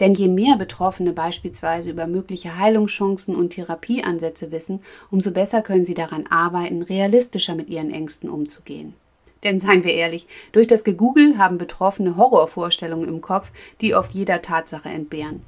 Denn 0.00 0.14
je 0.14 0.28
mehr 0.28 0.56
Betroffene 0.56 1.12
beispielsweise 1.12 1.90
über 1.90 2.06
mögliche 2.06 2.58
Heilungschancen 2.58 3.34
und 3.34 3.50
Therapieansätze 3.50 4.52
wissen, 4.52 4.80
umso 5.10 5.30
besser 5.30 5.62
können 5.62 5.84
sie 5.84 5.94
daran 5.94 6.26
arbeiten, 6.26 6.82
realistischer 6.82 7.54
mit 7.54 7.70
ihren 7.70 7.90
Ängsten 7.90 8.28
umzugehen. 8.28 8.94
Denn 9.42 9.58
seien 9.58 9.84
wir 9.84 9.94
ehrlich, 9.94 10.26
durch 10.52 10.66
das 10.66 10.84
Gegoogle 10.84 11.38
haben 11.38 11.58
Betroffene 11.58 12.16
Horrorvorstellungen 12.16 13.08
im 13.08 13.20
Kopf, 13.20 13.50
die 13.80 13.94
oft 13.94 14.12
jeder 14.12 14.42
Tatsache 14.42 14.88
entbehren. 14.88 15.42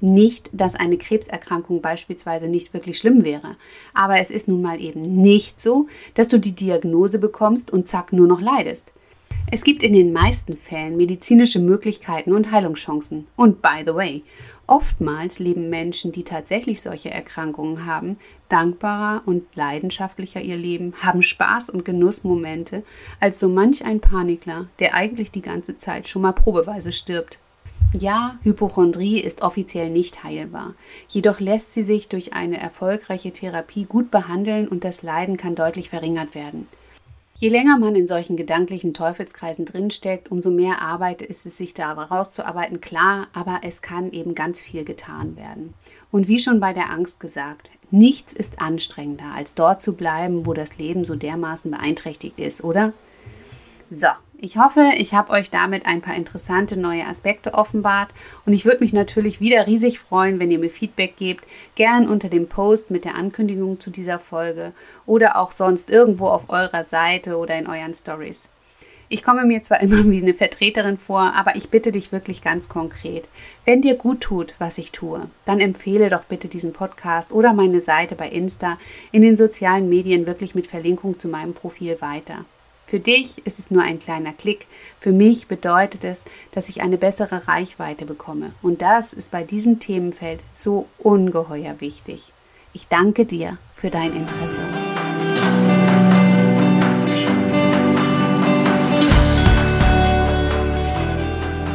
Nicht, 0.00 0.48
dass 0.52 0.74
eine 0.74 0.96
Krebserkrankung 0.96 1.82
beispielsweise 1.82 2.48
nicht 2.48 2.72
wirklich 2.72 2.96
schlimm 2.96 3.24
wäre, 3.24 3.56
aber 3.92 4.18
es 4.18 4.30
ist 4.30 4.48
nun 4.48 4.62
mal 4.62 4.80
eben 4.80 5.00
nicht 5.20 5.60
so, 5.60 5.88
dass 6.14 6.28
du 6.28 6.38
die 6.38 6.54
Diagnose 6.54 7.18
bekommst 7.18 7.70
und 7.70 7.86
zack 7.86 8.12
nur 8.12 8.26
noch 8.26 8.40
leidest. 8.40 8.92
Es 9.52 9.64
gibt 9.64 9.82
in 9.82 9.94
den 9.94 10.12
meisten 10.12 10.56
Fällen 10.56 10.96
medizinische 10.96 11.58
Möglichkeiten 11.58 12.32
und 12.32 12.52
Heilungschancen. 12.52 13.26
Und 13.36 13.60
by 13.60 13.82
the 13.84 13.94
way, 13.94 14.22
Oftmals 14.70 15.40
leben 15.40 15.68
Menschen, 15.68 16.12
die 16.12 16.22
tatsächlich 16.22 16.80
solche 16.80 17.10
Erkrankungen 17.10 17.86
haben, 17.86 18.18
dankbarer 18.48 19.22
und 19.26 19.42
leidenschaftlicher 19.56 20.40
ihr 20.40 20.56
Leben, 20.56 20.94
haben 21.02 21.24
Spaß 21.24 21.70
und 21.70 21.84
Genussmomente 21.84 22.84
als 23.18 23.40
so 23.40 23.48
manch 23.48 23.84
ein 23.84 23.98
Panikler, 23.98 24.68
der 24.78 24.94
eigentlich 24.94 25.32
die 25.32 25.42
ganze 25.42 25.76
Zeit 25.76 26.08
schon 26.08 26.22
mal 26.22 26.30
probeweise 26.30 26.92
stirbt. 26.92 27.40
Ja, 27.98 28.38
Hypochondrie 28.44 29.18
ist 29.18 29.42
offiziell 29.42 29.90
nicht 29.90 30.22
heilbar, 30.22 30.74
jedoch 31.08 31.40
lässt 31.40 31.72
sie 31.72 31.82
sich 31.82 32.06
durch 32.06 32.32
eine 32.32 32.60
erfolgreiche 32.60 33.32
Therapie 33.32 33.86
gut 33.86 34.12
behandeln 34.12 34.68
und 34.68 34.84
das 34.84 35.02
Leiden 35.02 35.36
kann 35.36 35.56
deutlich 35.56 35.90
verringert 35.90 36.36
werden. 36.36 36.68
Je 37.40 37.48
länger 37.48 37.78
man 37.78 37.94
in 37.94 38.06
solchen 38.06 38.36
gedanklichen 38.36 38.92
Teufelskreisen 38.92 39.64
drinsteckt, 39.64 40.30
umso 40.30 40.50
mehr 40.50 40.82
Arbeit 40.82 41.22
ist 41.22 41.46
es, 41.46 41.56
sich 41.56 41.72
da 41.72 41.90
rauszuarbeiten, 41.90 42.82
klar, 42.82 43.28
aber 43.32 43.60
es 43.62 43.80
kann 43.80 44.12
eben 44.12 44.34
ganz 44.34 44.60
viel 44.60 44.84
getan 44.84 45.38
werden. 45.38 45.70
Und 46.10 46.28
wie 46.28 46.38
schon 46.38 46.60
bei 46.60 46.74
der 46.74 46.90
Angst 46.90 47.18
gesagt, 47.18 47.70
nichts 47.90 48.34
ist 48.34 48.60
anstrengender, 48.60 49.32
als 49.34 49.54
dort 49.54 49.80
zu 49.80 49.94
bleiben, 49.94 50.44
wo 50.44 50.52
das 50.52 50.76
Leben 50.76 51.06
so 51.06 51.14
dermaßen 51.14 51.70
beeinträchtigt 51.70 52.38
ist, 52.38 52.62
oder? 52.62 52.92
So, 53.92 54.06
ich 54.38 54.56
hoffe, 54.56 54.92
ich 54.96 55.14
habe 55.14 55.32
euch 55.32 55.50
damit 55.50 55.84
ein 55.84 56.00
paar 56.00 56.14
interessante 56.14 56.78
neue 56.78 57.04
Aspekte 57.08 57.54
offenbart 57.54 58.10
und 58.46 58.52
ich 58.52 58.64
würde 58.64 58.84
mich 58.84 58.92
natürlich 58.92 59.40
wieder 59.40 59.66
riesig 59.66 59.98
freuen, 59.98 60.38
wenn 60.38 60.52
ihr 60.52 60.60
mir 60.60 60.70
Feedback 60.70 61.16
gebt, 61.16 61.44
gern 61.74 62.08
unter 62.08 62.28
dem 62.28 62.46
Post 62.46 62.92
mit 62.92 63.04
der 63.04 63.16
Ankündigung 63.16 63.80
zu 63.80 63.90
dieser 63.90 64.20
Folge 64.20 64.72
oder 65.06 65.36
auch 65.36 65.50
sonst 65.50 65.90
irgendwo 65.90 66.28
auf 66.28 66.50
eurer 66.50 66.84
Seite 66.84 67.36
oder 67.36 67.58
in 67.58 67.66
euren 67.66 67.92
Stories. 67.92 68.44
Ich 69.08 69.24
komme 69.24 69.44
mir 69.44 69.60
zwar 69.64 69.80
immer 69.82 70.08
wie 70.08 70.22
eine 70.22 70.34
Vertreterin 70.34 70.96
vor, 70.96 71.34
aber 71.34 71.56
ich 71.56 71.70
bitte 71.70 71.90
dich 71.90 72.12
wirklich 72.12 72.42
ganz 72.42 72.68
konkret. 72.68 73.28
Wenn 73.64 73.82
dir 73.82 73.96
gut 73.96 74.20
tut, 74.20 74.54
was 74.60 74.78
ich 74.78 74.92
tue, 74.92 75.22
dann 75.46 75.58
empfehle 75.58 76.10
doch 76.10 76.22
bitte 76.22 76.46
diesen 76.46 76.72
Podcast 76.72 77.32
oder 77.32 77.54
meine 77.54 77.80
Seite 77.80 78.14
bei 78.14 78.28
Insta 78.28 78.78
in 79.10 79.22
den 79.22 79.34
sozialen 79.34 79.88
Medien 79.88 80.28
wirklich 80.28 80.54
mit 80.54 80.68
Verlinkung 80.68 81.18
zu 81.18 81.26
meinem 81.26 81.54
Profil 81.54 82.00
weiter. 82.00 82.44
Für 82.90 82.98
dich 82.98 83.46
ist 83.46 83.60
es 83.60 83.70
nur 83.70 83.84
ein 83.84 84.00
kleiner 84.00 84.32
Klick. 84.32 84.66
Für 84.98 85.12
mich 85.12 85.46
bedeutet 85.46 86.02
es, 86.02 86.24
dass 86.50 86.68
ich 86.68 86.82
eine 86.82 86.98
bessere 86.98 87.46
Reichweite 87.46 88.04
bekomme. 88.04 88.50
Und 88.62 88.82
das 88.82 89.12
ist 89.12 89.30
bei 89.30 89.44
diesem 89.44 89.78
Themenfeld 89.78 90.40
so 90.50 90.88
ungeheuer 90.98 91.80
wichtig. 91.80 92.32
Ich 92.72 92.88
danke 92.88 93.26
dir 93.26 93.58
für 93.76 93.90
dein 93.90 94.16
Interesse. 94.16 94.89